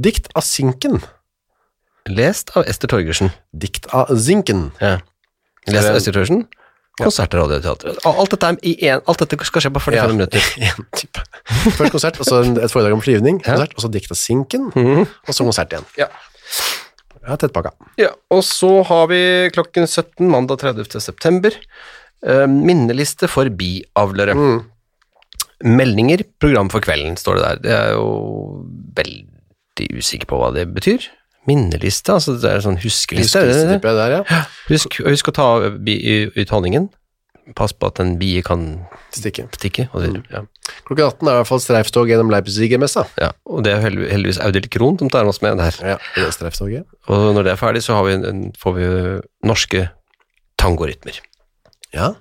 Dikt 0.00 0.28
av 0.34 0.42
Sinken. 0.42 1.00
Lest 2.08 2.50
av 2.56 2.64
Ester 2.66 2.88
Torgersen. 2.88 3.30
Dikt 3.56 3.86
av 3.94 4.08
Zinken. 4.18 4.72
Ja. 4.80 4.98
Lest 5.68 5.88
av 5.88 5.96
Ester 5.96 6.12
Torgersen. 6.12 6.46
Konsert 7.06 7.34
og 7.34 7.42
Radioteatret. 7.44 8.00
Alt 8.10 8.30
dette, 8.34 8.50
i 8.66 8.74
en, 8.90 9.00
alt 9.08 9.18
dette 9.24 9.38
skal 9.48 9.64
skje 9.64 9.72
på 9.74 9.82
45 9.84 9.96
Ja. 9.96 10.08
minutter. 10.12 10.40
En 10.70 10.86
type. 10.96 11.22
Først 11.76 11.92
konsert, 11.94 12.20
og 12.20 12.26
så 12.28 12.40
et 12.46 12.70
foredrag 12.72 12.92
om 12.96 13.02
flyvning. 13.04 13.40
Konsert, 13.44 13.72
og 13.76 13.84
så 13.84 13.90
dikt 13.92 14.10
av 14.14 14.18
Sinken. 14.20 14.70
mm. 14.74 15.04
Og 15.28 15.32
så 15.36 15.44
konsert 15.46 15.72
igjen. 15.72 15.86
Ja. 16.00 16.08
Ja, 17.20 17.36
tettpakka. 17.36 17.74
Ja, 18.00 18.14
og 18.32 18.40
så 18.48 18.70
har 18.88 19.06
vi 19.10 19.18
klokken 19.52 19.84
17, 19.86 20.24
mandag 20.32 20.58
30. 20.62 21.00
september, 21.04 21.52
eh, 22.24 22.46
minneliste 22.48 23.28
for 23.28 23.44
biavlere. 23.52 24.34
Mm. 24.34 24.60
Meldinger, 25.76 26.22
program 26.40 26.70
for 26.72 26.80
kvelden, 26.80 27.18
står 27.20 27.36
det 27.36 27.42
der. 27.44 27.58
Det 27.66 27.74
er 27.76 27.90
jo 27.92 28.06
veldig 28.96 29.90
usikker 30.00 30.26
på 30.30 30.38
hva 30.40 30.48
det 30.56 30.64
betyr. 30.72 31.04
Minneliste, 31.48 32.12
altså 32.12 32.34
det 32.40 32.50
er 32.50 32.62
sånn 32.64 32.78
huskeliste. 32.82 33.40
det? 33.46 33.54
Huskeliste, 33.56 33.92
der, 33.96 34.16
ja. 34.18 34.40
Husk, 34.68 34.98
husk 35.06 35.30
å 35.30 35.36
ta 35.36 35.46
bi 35.80 35.96
ut 36.36 36.52
honningen. 36.52 36.90
Pass 37.56 37.72
på 37.74 37.88
at 37.88 37.98
en 37.98 38.12
bie 38.20 38.42
kan 38.46 38.84
Stikke. 39.10 39.48
stikke. 39.56 39.88
Det, 39.90 40.10
ja. 40.30 40.44
Klokken 40.86 41.06
18 41.08 41.26
er 41.26 41.32
i 41.32 41.38
hvert 41.40 41.48
fall 41.48 41.62
streifstog 41.64 42.10
gjennom 42.12 42.30
Leipzig-messa. 42.30 43.06
Ja, 43.18 43.32
og 43.48 43.64
det 43.66 43.72
er 43.74 43.82
heldigvis 43.82 44.38
Audhild 44.44 44.68
Krohn 44.70 45.00
som 45.00 45.10
tar 45.10 45.26
oss 45.26 45.40
med 45.42 45.58
der. 45.58 45.74
Ja, 45.82 45.96
det 46.14 46.28
er 46.28 46.36
streifstoget. 46.36 46.86
Og 47.10 47.32
når 47.34 47.48
det 47.48 47.54
er 47.56 47.58
ferdig, 47.58 47.82
så 47.82 47.96
har 47.98 48.06
vi 48.06 48.14
en, 48.20 48.44
får 48.60 48.76
vi 48.76 48.86
norske 49.50 49.88
tangorytmer. 50.60 51.18
Ja. 51.96 52.12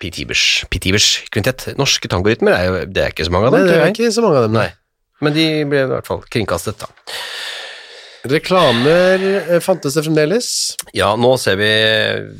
Pete 0.00 0.22
Ivers, 0.22 0.64
Pete 0.72 0.94
kvintett. 1.28 1.74
Norske 1.76 2.08
tangorytmer 2.08 2.56
er 2.56 2.64
jo 2.70 2.78
det 2.88 3.04
er 3.04 3.12
ikke 3.12 3.26
så 3.28 3.34
mange 3.34 3.50
av 3.50 3.58
Nei, 3.58 3.60
dem, 3.66 3.68
det 3.68 3.80
er 3.82 3.92
ikke 3.92 4.12
så 4.16 4.24
mange 4.24 4.40
av 4.40 4.46
dem. 4.48 4.56
Nei. 4.56 4.70
Men 5.20 5.36
de 5.36 5.48
ble 5.68 5.82
i 5.84 5.90
hvert 5.90 6.08
fall 6.08 6.22
kringkastet, 6.32 6.80
da. 6.80 6.88
Reklamer 8.28 9.22
eh, 9.48 9.60
fantes 9.64 9.94
det 9.96 10.02
fremdeles. 10.04 10.48
Ja, 10.92 11.14
nå 11.16 11.30
ser 11.40 11.56
vi 11.56 11.68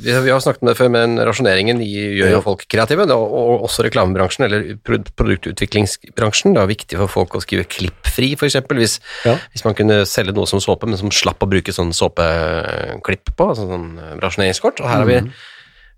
Vi 0.04 0.12
har, 0.12 0.40
snakket 0.44 0.60
om 0.60 0.68
det 0.68 0.76
før, 0.76 0.90
men 0.92 1.16
rasjoneringen 1.24 1.80
gjør 1.80 2.34
jo 2.34 2.40
folk 2.44 2.66
kreative, 2.68 3.06
og, 3.14 3.32
og 3.32 3.64
også 3.68 3.86
reklamebransjen, 3.86 4.44
eller 4.44 4.66
produktutviklingsbransjen. 4.84 6.52
Det 6.56 6.60
er 6.62 6.70
viktig 6.70 7.00
for 7.00 7.12
folk 7.14 7.38
å 7.38 7.42
skrive 7.44 7.64
klippfri, 7.70 8.34
eksempel, 8.36 8.82
hvis, 8.82 8.98
Ja. 9.24 9.38
hvis 9.54 9.64
man 9.64 9.78
kunne 9.78 10.02
selge 10.08 10.36
noe 10.36 10.46
som 10.50 10.60
såpe, 10.60 10.86
men 10.90 11.00
som 11.00 11.12
slapp 11.14 11.40
å 11.40 11.48
bruke 11.48 11.72
sånn 11.72 11.94
såpeklipp 11.96 13.32
på, 13.32 13.48
altså 13.54 13.64
sånn 13.70 13.88
eh, 13.96 14.14
rasjoneringskort. 14.20 14.84
Og 14.84 14.90
her 14.92 15.00
har 15.04 15.08
vi, 15.08 15.18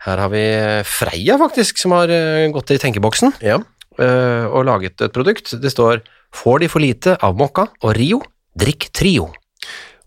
her 0.06 0.24
har 0.26 0.32
vi 0.32 0.46
Freia, 0.86 1.38
faktisk, 1.42 1.82
som 1.82 1.98
har 1.98 2.12
eh, 2.12 2.46
gått 2.54 2.70
i 2.70 2.78
tenkeboksen. 2.82 3.34
Ja. 3.42 3.58
eh, 3.98 4.46
og 4.46 4.66
laget 4.70 5.02
et 5.02 5.12
produkt. 5.12 5.56
Det 5.60 5.74
står 5.74 6.02
'Får 6.32 6.60
de 6.60 6.68
for 6.68 6.80
lite 6.80 7.18
av 7.20 7.36
Mokka 7.36 7.66
og 7.82 7.96
Rio, 7.96 8.22
drikk 8.56 8.88
Trio'. 8.94 9.28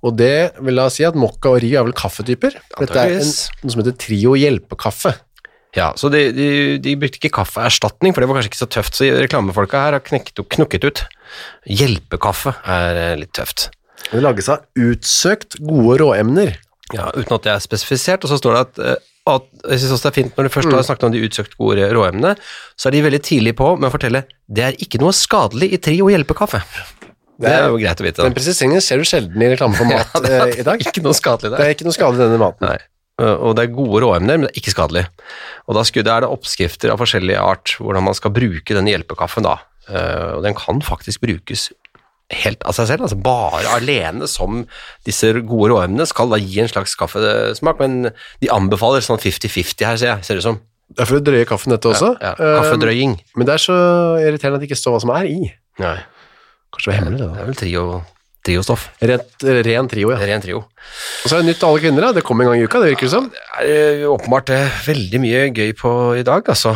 Og 0.05 0.13
det 0.19 0.53
vil 0.61 0.77
da 0.77 0.85
si 0.93 1.05
at 1.07 1.17
mokka 1.17 1.55
og 1.55 1.63
rio 1.63 1.79
er 1.79 1.87
vel 1.87 1.95
kaffetyper. 1.97 2.59
Dette 2.77 2.99
er 3.01 3.15
en, 3.17 3.31
noe 3.63 3.73
som 3.73 3.81
heter 3.81 3.95
Trio 4.01 4.35
hjelpekaffe. 4.37 5.15
Ja, 5.75 5.89
så 5.99 6.07
de, 6.11 6.29
de, 6.31 6.49
de 6.79 6.93
brukte 6.99 7.19
ikke 7.19 7.33
kaffeerstatning, 7.41 8.13
for 8.15 8.23
det 8.23 8.29
var 8.29 8.37
kanskje 8.37 8.53
ikke 8.53 8.61
så 8.61 8.69
tøft, 8.71 8.95
så 8.95 9.09
reklamefolka 9.25 9.81
her 9.87 9.97
har 9.97 10.03
knekket, 10.05 10.39
og 10.39 10.47
knukket 10.55 10.87
ut. 10.87 11.01
Hjelpekaffe 11.67 12.53
er 12.77 13.01
eh, 13.01 13.15
litt 13.19 13.33
tøft. 13.35 13.67
Det 14.05 14.21
lages 14.21 14.47
av 14.53 14.63
utsøkt 14.79 15.59
gode 15.65 15.97
råemner. 16.03 16.53
Ja, 16.93 17.09
uten 17.17 17.35
at 17.35 17.43
det 17.47 17.51
er 17.55 17.65
spesifisert, 17.65 18.23
og 18.23 18.31
så 18.31 18.39
står 18.39 18.55
det 18.55 18.63
at, 18.63 18.81
eh, 18.85 19.11
at 19.35 19.49
jeg 19.65 19.81
synes 19.81 19.97
også 19.97 20.05
det 20.05 20.11
er 20.11 20.17
fint 20.21 20.37
når 20.37 20.47
du 20.47 20.53
først 20.53 20.75
har 20.77 20.87
snakket 20.87 21.07
om 21.09 21.15
de 21.15 21.23
utsøkt 21.25 21.57
gode 21.59 21.91
råemnene, 21.97 22.35
så 22.77 22.87
er 22.87 22.95
de 22.95 23.05
veldig 23.09 23.23
tidlig 23.25 23.55
på 23.59 23.73
med 23.75 23.89
å 23.89 23.95
fortelle 23.97 24.23
det 24.45 24.67
er 24.67 24.77
ikke 24.79 25.01
noe 25.01 25.15
skadelig 25.17 25.71
i 25.73 25.81
Trio 25.81 26.11
hjelpekaffe. 26.13 26.61
Det 27.41 27.51
er 27.51 27.67
jo 27.67 27.79
greit 27.81 28.01
å 28.01 28.05
vite. 28.05 28.23
Den 28.23 28.35
presiseringen 28.35 28.83
ser 28.83 29.01
du 29.01 29.07
sjelden 29.07 29.43
i 29.43 29.51
reklame 29.51 29.77
for 29.77 29.87
mat 29.91 30.11
Ja, 30.13 30.21
det 30.23 30.33
er 30.33 30.43
eh, 30.47 30.59
i 30.61 30.67
dag. 30.67 30.83
Ikke 30.83 31.03
noe 31.05 31.17
skadelig 31.17 31.51
Det 31.51 31.57
der. 31.57 31.65
er 31.67 31.75
ikke 31.75 31.87
noe 31.87 31.95
skadelig 31.97 32.21
i 32.21 32.27
denne 32.29 32.41
maten. 32.41 32.67
Nei. 32.69 32.77
Og 33.25 33.53
det 33.55 33.63
er 33.63 33.71
gode 33.71 34.01
råemner, 34.03 34.35
men 34.39 34.47
det 34.47 34.51
er 34.51 34.59
ikke 34.59 34.73
skadelig. 34.73 35.05
Og 35.69 35.77
da 35.77 35.85
er 35.87 36.25
det 36.25 36.27
oppskrifter 36.27 36.91
av 36.91 36.99
forskjellig 36.99 37.37
art, 37.39 37.77
hvordan 37.79 38.03
man 38.09 38.17
skal 38.17 38.33
bruke 38.35 38.75
denne 38.75 38.91
hjelpekaffen 38.91 39.47
da. 39.47 39.55
Uh, 39.87 40.35
Og 40.35 40.43
den 40.43 40.57
kan 40.57 40.81
faktisk 40.83 41.23
brukes 41.23 41.69
helt 42.33 42.63
av 42.65 42.73
seg 42.73 42.89
selv, 42.89 43.05
altså 43.05 43.17
bare 43.21 43.69
alene 43.77 44.25
som 44.27 44.63
disse 45.05 45.29
gode 45.45 45.69
råemnene 45.71 46.07
skal 46.09 46.31
da 46.31 46.39
gi 46.41 46.57
en 46.63 46.71
slags 46.71 46.95
kaffesmak, 46.97 47.83
men 47.83 48.09
de 48.41 48.49
anbefaler 48.51 49.05
sånn 49.05 49.21
50-50 49.21 49.85
her, 49.85 49.99
ser 50.01 50.09
jeg, 50.09 50.25
ser 50.25 50.39
det 50.39 50.41
ut 50.41 50.47
som. 50.47 50.57
Det 50.89 51.03
er 51.05 51.09
for 51.09 51.19
å 51.19 51.23
drøye 51.25 51.45
kaffen 51.49 51.73
dette 51.73 51.89
også. 51.91 52.11
Ja, 52.21 52.33
ja. 52.33 52.57
kaffedrøying. 52.63 53.13
Men 53.37 53.47
det 53.47 53.55
er 53.55 53.63
så 53.63 53.77
irriterende 54.21 54.57
at 54.59 54.65
det 54.65 54.71
ikke 54.71 54.79
står 54.81 54.97
hva 54.97 55.03
som 55.05 55.13
er 55.15 55.29
i. 55.29 55.37
Nei, 55.81 55.95
Kanskje 56.75 56.91
det 56.91 56.91
var 56.91 56.99
hemmelig, 56.99 57.21
det 57.21 57.25
da. 57.25 57.33
det 57.33 57.41
er 57.41 57.49
vel 57.49 57.59
trio, 57.61 57.85
triostoff. 58.45 58.89
Rent, 59.11 59.47
ren 59.69 59.89
trio, 59.91 60.11
ja. 60.11 60.19
Ren 60.19 60.43
trio. 60.43 60.65
Og 60.67 61.31
så 61.31 61.37
er 61.37 61.41
det 61.41 61.49
nytt 61.49 61.61
til 61.63 61.69
alle 61.69 61.83
kvinner, 61.85 62.07
da. 62.07 62.11
Det 62.19 62.25
kommer 62.27 62.45
en 62.45 62.53
gang 62.53 62.61
i 62.61 62.67
uka, 62.67 62.83
det 62.83 62.91
virker 62.93 63.07
det 63.07 63.15
som. 63.15 63.31
Det 63.31 63.79
er 63.79 64.05
åpenbart 64.11 64.51
det 64.51 64.61
er 64.65 64.77
veldig 64.85 65.23
mye 65.23 65.47
gøy 65.55 65.73
på 65.79 65.95
i 66.19 66.27
dag, 66.27 66.53
altså. 66.53 66.75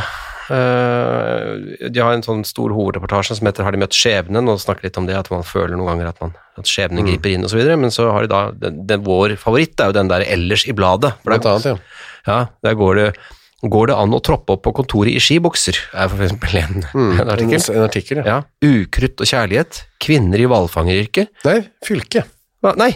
Eh, 0.49 1.89
de 1.93 2.01
har 2.01 2.15
en 2.15 2.25
sånn 2.25 2.41
stor 2.47 2.73
hovedreportasje 2.73 3.37
som 3.37 3.45
heter 3.45 3.63
'Har 3.63 3.71
de 3.75 3.81
møtt 3.83 3.93
skjebnen?' 3.93 4.49
og 4.49 4.57
snakker 4.57 4.87
litt 4.87 4.97
om 4.97 5.05
det, 5.05 5.15
at 5.15 5.29
man 5.29 5.43
føler 5.43 5.77
noen 5.77 5.93
ganger 5.93 6.09
at, 6.09 6.21
man, 6.21 6.33
at 6.57 6.65
skjebnen 6.65 7.05
griper 7.05 7.29
inn 7.29 7.45
videre, 7.45 7.77
men 7.77 7.91
så 7.93 8.09
har 8.11 8.25
de 8.25 8.27
da 8.33 8.51
den, 8.51 8.87
den, 8.87 9.03
Vår 9.05 9.37
favoritt 9.37 9.79
er 9.79 9.91
jo 9.91 9.99
den 9.99 10.09
der 10.09 10.25
'Ellers 10.25 10.65
i 10.65 10.73
bladet'. 10.73 11.13
For 11.21 11.37
der, 11.37 11.49
annet, 11.49 11.65
ja. 11.65 11.77
ja, 12.25 12.47
der 12.63 12.73
går 12.73 12.95
det, 12.95 13.15
går 13.61 13.89
det 13.91 13.97
an 13.99 14.15
å 14.15 14.21
troppe 14.23 14.55
opp 14.55 14.63
på 14.67 14.73
kontoret 14.77 15.15
i 15.17 15.21
skibukser, 15.23 15.79
er 15.91 16.11
for 16.11 16.23
eksempel 16.23 16.59
en, 16.61 16.85
en 16.93 17.31
artikkel. 17.33 17.59
En, 17.59 17.75
en 17.75 17.87
artikkel, 17.87 18.21
ja. 18.21 18.37
Ja. 18.37 18.37
Ukrutt 18.63 19.19
og 19.19 19.27
kjærlighet. 19.31 19.81
Kvinner 20.03 20.39
i 20.39 20.47
hvalfangeryrket. 20.47 21.33
Nei, 21.47 21.57
fylke. 21.85 22.23
Hva? 22.63 22.75
Nei, 22.79 22.93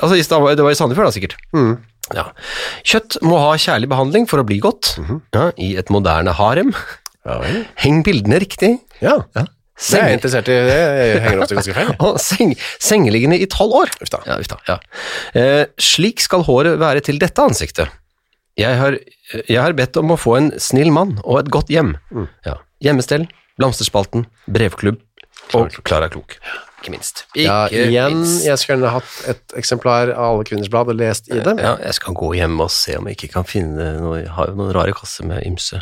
altså, 0.00 0.16
det 0.16 0.64
var 0.64 0.72
i 0.72 0.78
Sandefjord 0.78 1.10
da, 1.10 1.16
sikkert. 1.16 1.36
Mm. 1.56 1.74
Ja. 2.14 2.28
Kjøtt 2.86 3.18
må 3.26 3.40
ha 3.42 3.56
kjærlig 3.58 3.90
behandling 3.90 4.28
for 4.30 4.40
å 4.40 4.46
bli 4.46 4.60
godt. 4.62 4.94
ja, 5.34 5.50
I 5.58 5.74
et 5.80 5.92
moderne 5.92 6.36
harem. 6.38 6.72
Ja. 7.26 7.40
Heng 7.82 8.04
bildene 8.06 8.38
riktig. 8.40 8.76
Ja. 9.02 9.18
Det 9.76 9.98
er 9.98 10.08
jeg 10.08 10.16
interessert 10.20 10.48
i. 10.48 10.56
Det 10.64 10.76
henger 11.20 11.42
ofte 11.44 11.58
ganske 11.58 11.74
feil. 11.76 11.90
og 12.06 12.20
seng, 12.22 12.54
sengeliggende 12.80 13.36
i 13.42 13.48
tolv 13.50 13.74
år. 13.82 13.92
Ja, 14.24 14.38
ja. 14.70 14.78
Eh, 15.36 15.64
slik 15.82 16.22
skal 16.24 16.46
håret 16.46 16.78
være 16.80 17.02
til 17.04 17.20
dette 17.20 17.44
ansiktet. 17.44 17.92
Jeg 18.56 18.78
har, 18.80 18.96
jeg 19.48 19.58
har 19.60 19.74
bedt 19.76 19.98
om 20.00 20.14
å 20.14 20.18
få 20.20 20.36
en 20.38 20.52
snill 20.62 20.92
mann 20.94 21.18
og 21.24 21.42
et 21.42 21.50
godt 21.52 21.68
hjem. 21.72 21.94
Mm. 22.14 22.28
Ja. 22.46 22.54
Hjemmestell, 22.84 23.26
Blomsterspalten, 23.60 24.26
brevklubb 24.52 25.00
og 25.56 25.76
Klara 25.86 26.08
Klok. 26.12 26.38
Ikke 26.82 26.92
minst. 26.92 27.24
Ikke 27.34 27.44
Ja, 27.46 27.58
igjen, 27.72 28.18
minst. 28.20 28.44
jeg 28.46 28.58
skulle 28.60 28.76
gjerne 28.78 28.92
hatt 28.96 29.12
et 29.32 29.54
eksemplar 29.58 30.10
av 30.12 30.34
Alle 30.36 30.44
kvinners 30.48 30.68
blad 30.72 30.90
og 30.92 30.98
lest 31.00 31.28
i 31.32 31.38
det. 31.40 31.54
Ja, 31.60 31.76
jeg 31.80 31.96
skal 31.98 32.16
gå 32.16 32.32
hjem 32.36 32.58
og 32.60 32.70
se 32.72 32.96
om 32.98 33.08
jeg 33.08 33.16
ikke 33.16 33.32
kan 33.38 33.48
finne 33.48 33.94
noe 34.00 34.18
Jeg 34.22 34.32
har 34.36 34.50
jo 34.52 34.58
noen 34.60 34.74
rare 34.76 34.92
kasser 34.96 35.26
med 35.28 35.44
ymse. 35.48 35.80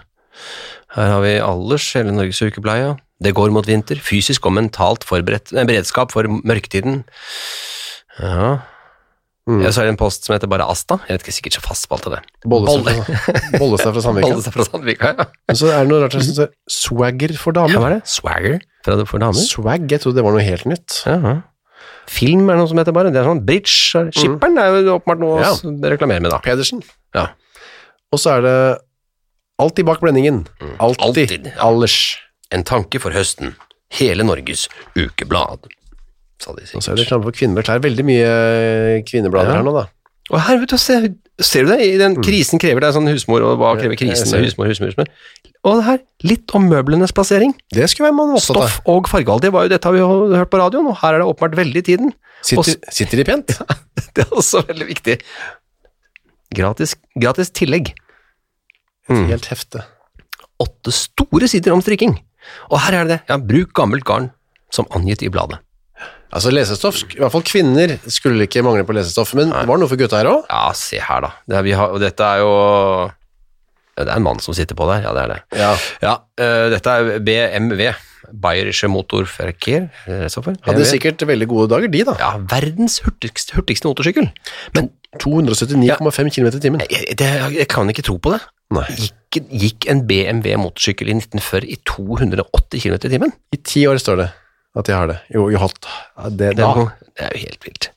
Her 0.94 1.10
har 1.10 1.20
vi 1.24 1.34
Alders, 1.42 1.88
hele 1.98 2.14
Norges 2.14 2.40
ukebleie. 2.42 2.94
Det 3.22 3.34
går 3.34 3.50
mot 3.54 3.66
vinter. 3.66 3.98
Fysisk 4.02 4.46
og 4.46 4.54
mentalt 4.54 5.04
forberedt 5.06 5.50
beredskap 5.54 6.12
for 6.14 6.26
mørketiden. 6.30 7.02
Ja. 8.20 8.60
Mm. 9.44 9.60
Ja, 9.60 9.70
så 9.76 9.82
er 9.82 9.90
det 9.90 9.92
en 9.92 10.00
post 10.00 10.24
som 10.24 10.32
heter 10.32 10.48
bare 10.48 10.64
Asta. 10.72 10.96
Jeg 11.04 11.18
vet 11.18 11.26
ikke, 11.26 11.34
sikkert 11.36 11.56
så 11.58 11.62
fast 11.66 11.84
på 11.90 11.98
alt 11.98 12.06
det. 12.14 12.20
Bollestad 12.48 12.86
Bolle. 13.60 13.78
fra, 13.82 14.00
Sandvika. 14.06 14.28
Bollestad 14.30 14.54
fra 14.54 14.64
Sandvika, 14.64 15.10
ja. 15.18 15.26
Men 15.50 15.58
så 15.60 15.68
er 15.68 15.82
det 15.82 15.90
noe 15.90 15.98
rart 16.04 16.16
som 16.16 16.22
står 16.24 16.48
swagger 16.72 17.34
for 17.36 17.52
ja. 17.52 17.66
damer. 17.66 17.76
Hva 17.82 17.90
er 17.90 17.96
det? 17.98 18.06
Swagger 18.08 18.56
fra, 18.86 18.96
for 19.10 19.24
damer? 19.26 19.44
Swag, 19.44 19.84
jeg 19.92 20.00
trodde 20.00 20.16
det 20.22 20.24
var 20.24 20.36
noe 20.36 20.46
helt 20.46 20.64
nytt. 20.70 21.02
Jaha. 21.04 21.34
Film 22.08 22.48
er 22.52 22.58
noe 22.60 22.68
som 22.72 22.80
heter 22.80 22.96
bare. 22.96 23.12
Det 23.12 23.20
er 23.20 23.28
sånn 23.28 23.44
Bridge. 23.44 24.00
Skipperen 24.16 24.56
er 24.60 24.78
jo 24.80 24.96
åpenbart 24.96 25.20
noe 25.20 25.38
Ja. 25.44 25.52
å 25.52 25.92
reklamere 25.92 26.24
med, 26.24 26.32
da. 26.32 26.40
Pedersen. 26.44 26.80
Ja. 27.16 27.28
Og 28.12 28.20
så 28.20 28.38
er 28.38 28.44
det 28.44 28.56
alltid 29.60 29.88
bak 29.88 30.00
blendingen. 30.00 30.46
Alltid. 30.78 31.04
alltid, 31.04 31.46
ja. 31.52 31.56
Allers. 31.68 31.98
En 32.52 32.64
tanke 32.64 33.00
for 33.00 33.12
høsten. 33.12 33.56
Hele 33.92 34.24
Norges 34.24 34.68
ukeblad. 34.96 35.68
Sa 36.42 36.52
de 36.56 36.64
sikkert. 36.66 36.80
Nå 36.80 36.92
er 36.92 36.96
det 36.96 37.04
reklame 37.06 37.24
for 37.28 37.36
kvinner 37.36 37.54
med 37.54 37.64
klær. 37.68 37.82
Veldig 37.84 38.04
mye 38.04 38.30
kvinneblader 39.08 39.52
Ja. 39.52 39.56
her 39.60 39.62
nå, 39.66 39.72
da. 39.76 39.86
Og 40.32 40.40
her, 40.40 40.58
vet 40.58 40.68
du, 40.72 40.76
ser, 40.80 41.08
ser 41.40 41.64
du 41.66 41.70
det? 41.72 41.80
I 41.84 41.98
den 42.00 42.16
krisen 42.24 42.58
krever 42.58 42.80
det 42.80 42.88
er 42.88 42.96
sånn 42.96 43.08
husmor, 43.12 43.42
og 43.44 43.58
hva 43.60 43.74
krever 43.76 43.92
Mm. 43.94 44.00
krisen? 44.00 44.26
ser. 44.26 44.40
Husmor, 44.42 44.66
husmor, 44.66 44.88
husmor. 44.88 45.06
Og 45.64 45.76
det 45.80 45.84
her, 45.84 45.98
litt 46.24 46.54
om 46.54 46.66
møblenes 46.68 47.12
plassering. 47.12 47.54
Det 47.72 47.88
skulle 47.90 48.08
være 48.10 48.16
man 48.16 48.34
opptatt 48.36 48.56
av. 48.56 48.68
Stoff 48.68 48.80
og 48.86 49.06
fargealder 49.08 49.40
Det 49.48 49.52
var 49.52 49.62
jo 49.64 49.68
dette 49.68 49.84
har 49.84 49.92
vi 49.92 50.00
har 50.00 50.38
hørt 50.44 50.50
på 50.50 50.58
radioen, 50.60 50.86
og 50.88 50.96
her 51.00 51.14
er 51.14 51.18
det 51.18 51.28
åpenbart 51.28 51.56
veldig 51.56 51.76
i 51.76 51.82
tiden. 51.82 52.12
Sitter, 52.42 52.76
sitter 52.90 53.16
de 53.16 53.24
pent? 53.24 53.58
Det 54.14 54.24
er 54.26 54.30
også 54.36 54.60
veldig 54.66 54.86
viktig. 54.86 55.18
Gratis, 56.54 56.94
gratis 57.18 57.50
tillegg. 57.50 57.94
Mm. 59.08 59.26
Helt 59.32 59.46
hefte. 59.50 59.84
Åtte 60.62 60.92
store 60.94 61.48
sider 61.50 61.72
om 61.74 61.80
strikking. 61.82 62.18
Og 62.70 62.78
her 62.84 63.00
er 63.00 63.08
det, 63.08 63.20
ja, 63.28 63.38
bruk 63.40 63.72
gammelt 63.76 64.04
garn 64.04 64.30
som 64.70 64.86
angitt 64.94 65.22
i 65.24 65.30
bladet. 65.32 65.58
Altså 66.34 66.50
lesestoff, 66.50 67.02
i 67.14 67.20
hvert 67.22 67.30
fall 67.30 67.44
kvinner 67.46 67.94
skulle 68.10 68.48
ikke 68.48 68.64
mangle 68.66 68.86
på 68.86 68.96
lesestoff, 68.96 69.36
men 69.38 69.52
det 69.52 69.66
var 69.70 69.78
noe 69.78 69.90
for 69.90 70.00
gutta 70.00 70.18
her 70.18 70.30
òg. 70.32 70.48
Ja, 70.50 70.72
se 70.74 70.98
her 70.98 71.22
da. 71.22 71.30
Det 71.46 71.60
er, 71.60 71.66
vi 71.66 71.76
har, 71.78 71.94
og 71.94 72.02
dette 72.02 72.26
er 72.26 72.42
jo 72.42 72.50
ja, 73.94 74.02
Det 74.02 74.08
er 74.08 74.16
en 74.16 74.26
mann 74.26 74.42
som 74.42 74.56
sitter 74.56 74.74
på 74.78 74.88
der, 74.90 75.04
ja 75.06 75.14
det 75.14 75.22
er 75.22 75.30
det. 75.30 75.38
Ja. 75.60 75.70
Ja, 76.02 76.16
uh, 76.42 76.66
dette 76.74 76.96
er 76.98 77.22
BMW, 77.22 77.92
Bayerische 78.42 78.90
Motorverkehr, 78.90 79.86
er? 80.10 80.26
Hadde 80.66 80.90
sikkert 80.90 81.22
veldig 81.22 81.48
gode 81.54 81.70
dager, 81.70 81.92
de, 81.92 82.02
da. 82.10 82.18
Ja, 82.18 82.34
verdens 82.50 82.98
hurtigste, 83.06 83.54
hurtigste 83.54 83.86
motorsykkel. 83.86 84.26
Men 84.74 84.90
279,5 85.22 86.34
km 86.34 86.50
i 86.50 86.58
timen. 86.58 86.82
jeg, 86.90 87.14
det, 87.20 87.30
jeg 87.60 87.70
kan 87.70 87.90
ikke 87.92 88.02
tro 88.10 88.18
på 88.18 88.34
det. 88.34 88.42
Gikk, 88.98 89.44
gikk 89.54 89.86
en 89.92 90.02
BMW 90.08 90.56
motorsykkel 90.58 91.12
i 91.12 91.20
1940 91.20 91.70
i 91.70 91.78
280 91.86 92.82
km 92.82 92.96
i 92.98 93.12
timen? 93.12 93.36
I 93.54 93.60
ti 93.62 93.84
år 93.86 94.02
står 94.02 94.24
det 94.24 94.32
at 94.76 94.88
de 94.88 94.92
har 94.96 95.10
det. 95.10 95.18
Jo, 95.34 95.48
jo. 95.54 95.58
Ja, 95.58 96.28
det, 96.30 96.54
Det 96.56 96.56
det 96.56 97.26
er 97.26 97.34
jo 97.34 97.42
helt 97.46 97.66
vilt. 97.66 97.90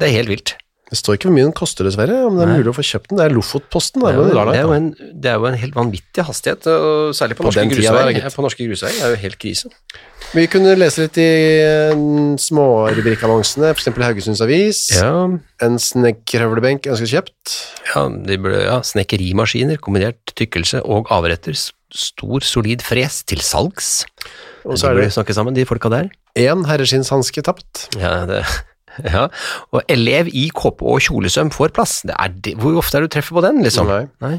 Det 0.00 0.08
er 0.08 0.16
helt 0.20 0.28
vilt. 0.30 0.56
det 0.90 0.98
står 0.98 1.14
ikke 1.18 1.28
hvor 1.28 1.34
mye 1.36 1.46
den 1.46 1.54
koster, 1.54 1.86
dessverre. 1.86 2.14
Om 2.26 2.34
det 2.38 2.42
er 2.42 2.48
Nei. 2.50 2.58
mulig 2.58 2.70
å 2.72 2.74
få 2.74 2.82
kjøpt 2.82 3.10
den. 3.10 3.18
Det 3.20 3.24
er 3.28 3.34
Lofotposten. 3.34 4.02
Det 4.02 4.08
er, 4.10 4.16
jo, 4.18 4.24
det 4.50 4.56
er 4.58 4.64
jo 4.64 4.72
en, 4.74 4.86
det 5.22 5.30
er 5.30 5.36
jo 5.38 5.46
en 5.50 5.58
helt 5.60 5.76
vanvittig 5.76 6.24
hastighet, 6.26 6.66
og 6.66 7.12
særlig 7.14 7.36
på, 7.38 7.44
På 7.44 7.50
norske 7.50 7.66
grusveier. 7.70 8.30
på 8.34 8.42
norske 8.46 8.66
grusveier 8.66 8.96
det 8.98 9.04
er 9.06 9.14
jo 9.14 9.20
helt 9.22 9.38
krise. 9.38 9.70
Vi 10.34 10.46
kunne 10.50 10.74
lese 10.78 11.04
litt 11.04 11.18
i 11.18 11.28
smårubrikkannonsene, 11.30 12.38
smårubrikkavansene, 12.46 13.70
f.eks. 13.74 13.88
Haugesunds 14.02 14.42
Avis. 14.46 14.82
Ja, 14.94 15.12
En 15.62 15.78
snekkerhøvlebenk 15.82 16.86
ønskes 16.90 17.14
kjøpt. 17.14 17.56
ja, 17.94 18.04
ble, 18.10 18.60
ja 18.66 18.78
snekkerimaskiner, 18.86 19.78
kombinert 19.82 20.34
tykkelse 20.38 20.82
og 20.86 21.10
avretter, 21.14 21.54
stor, 21.90 22.46
solid 22.46 22.82
fres 22.86 23.22
til 23.26 23.42
salgs. 23.42 24.04
Og 24.64 24.76
så 24.80 24.90
er 24.90 24.98
det 24.98 25.12
snakke 25.14 25.34
sammen, 25.36 25.54
de 25.56 25.64
folka 25.68 25.88
der. 25.92 26.10
én 26.38 26.66
herreskinnshanske 26.68 27.42
tapt. 27.46 27.88
Ja, 27.98 28.26
det, 28.28 28.42
ja. 29.14 29.26
Og 29.72 29.82
elev 29.88 30.28
i 30.32 30.48
kåpe 30.54 30.84
og 30.84 31.00
kjolesøm 31.04 31.52
får 31.54 31.72
plass. 31.76 32.00
Det 32.06 32.16
er 32.16 32.56
hvor 32.60 32.78
ofte 32.80 32.98
er 32.98 33.06
du 33.06 33.12
treffer 33.12 33.38
på 33.38 33.44
den, 33.46 33.62
liksom? 33.64 33.90
Nei. 34.20 34.36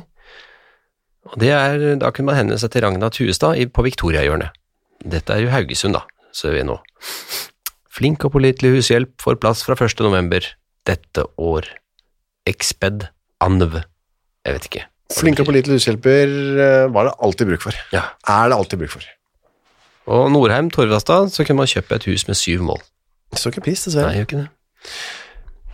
Og 1.32 1.38
det 1.42 1.52
er, 1.54 1.84
da 2.02 2.10
kunne 2.12 2.32
man 2.32 2.40
henvende 2.40 2.60
seg 2.62 2.74
til 2.74 2.84
Ragna 2.86 3.10
Tuestad 3.14 3.60
på 3.74 3.86
Victoriahjørnet. 3.86 4.56
Dette 5.02 5.34
er 5.34 5.46
jo 5.46 5.54
Haugesund, 5.54 5.96
da, 5.98 6.04
ser 6.36 6.54
vi 6.58 6.66
nå. 6.68 6.78
Flink 7.92 8.24
og 8.26 8.34
pålitelig 8.36 8.76
hushjelp 8.78 9.14
får 9.22 9.40
plass 9.42 9.64
fra 9.66 9.76
1. 9.78 10.02
november 10.06 10.46
dette 10.90 11.26
år. 11.42 11.68
Exped 12.50 13.08
Anv. 13.44 13.82
Jeg 14.46 14.58
vet 14.58 14.68
ikke. 14.70 14.86
Flink 15.12 15.42
og 15.44 15.50
pålitelig 15.50 15.80
hushjelper 15.80 16.32
eh, 16.66 16.86
var 16.94 17.10
det 17.10 17.16
alltid 17.26 17.50
bruk 17.52 17.66
for. 17.66 17.78
Ja. 17.94 18.06
Er 18.32 18.52
det 18.52 18.58
alltid 18.58 18.82
bruk 18.82 18.94
for. 18.96 19.08
Og 20.08 20.32
Norheim 20.34 20.70
Torvastad, 20.74 21.30
så 21.34 21.44
kunne 21.46 21.62
man 21.62 21.68
kjøpe 21.70 21.96
et 22.00 22.06
hus 22.10 22.26
med 22.28 22.36
syv 22.40 22.62
mål. 22.66 22.80
Står 23.38 23.54
ikke 23.54 23.64
pris, 23.70 23.84
dessverre. 23.86 24.10
Nei, 24.10 24.18
gjør 24.22 24.28
ikke 24.30 24.40
det. 24.42 24.48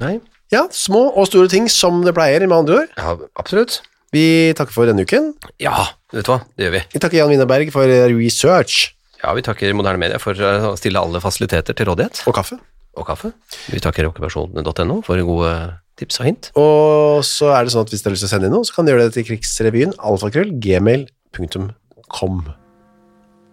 Nei, 0.03 0.15
Ja, 0.51 0.61
små 0.71 1.09
og 1.19 1.25
store 1.27 1.49
ting 1.51 1.65
som 1.67 2.03
det 2.05 2.13
pleier, 2.15 2.39
med 2.47 2.55
andre 2.57 2.75
ord. 2.83 2.91
ja, 2.97 3.15
absolutt. 3.35 3.81
Vi 4.15 4.53
takker 4.55 4.71
for 4.71 4.85
denne 4.87 5.03
uken. 5.03 5.33
Ja, 5.59 5.87
vet 6.13 6.23
du 6.23 6.31
hva, 6.31 6.37
det 6.55 6.63
gjør 6.67 6.71
vi. 6.77 6.81
Vi 6.93 6.99
takker 7.03 7.17
Jan 7.19 7.27
Winneberg 7.33 7.71
for 7.75 7.83
eh, 7.91 8.05
research 8.15 8.93
Ja, 9.23 9.33
vi 9.35 9.41
takker 9.43 9.73
moderne 9.75 9.99
media 9.99 10.19
for 10.23 10.31
å 10.39 10.71
stille 10.79 11.01
alle 11.01 11.19
fasiliteter 11.19 11.75
til 11.75 11.89
rådighet. 11.89 12.21
og 12.29 12.35
kaffe. 12.37 12.55
Og 12.95 13.05
kaffe. 13.09 13.33
Vi 13.67 13.81
takker 13.83 14.07
okkupasjonen.no 14.07 15.01
for 15.03 15.19
gode 15.27 15.51
tips 15.99 16.19
og 16.21 16.25
hint. 16.29 16.51
Og 16.55 17.25
så 17.27 17.51
er 17.57 17.65
det 17.67 17.73
sånn 17.73 17.83
at 17.83 17.91
hvis 17.91 18.01
dere 18.05 18.13
har 18.13 18.15
lyst 18.15 18.23
til 18.23 18.29
å 18.29 18.33
sende 18.37 18.47
inn 18.47 18.55
noe, 18.55 18.63
så 18.69 18.73
kan 18.77 18.85
dere 18.87 19.01
gjøre 19.01 19.09
det 19.11 19.17
til 19.19 19.27
krigsrevyen 19.33 19.97
alfakrøll 19.99 20.53
gmail.com. 20.63 22.39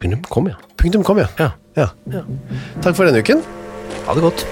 Begynner 0.05 0.23
Kom, 0.29 0.47
ja. 0.47 0.55
Punktum 0.77 1.03
.com, 1.03 1.19
ja. 1.19 1.29
ja. 1.39 1.89
ja. 2.05 2.21
Takk 2.83 2.93
for 2.97 3.09
denne 3.09 3.25
uken. 3.25 3.41
Ha 4.05 4.15
det 4.15 4.21
godt. 4.21 4.45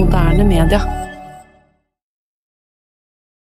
Moderne 0.00 0.44
media. 0.48 1.03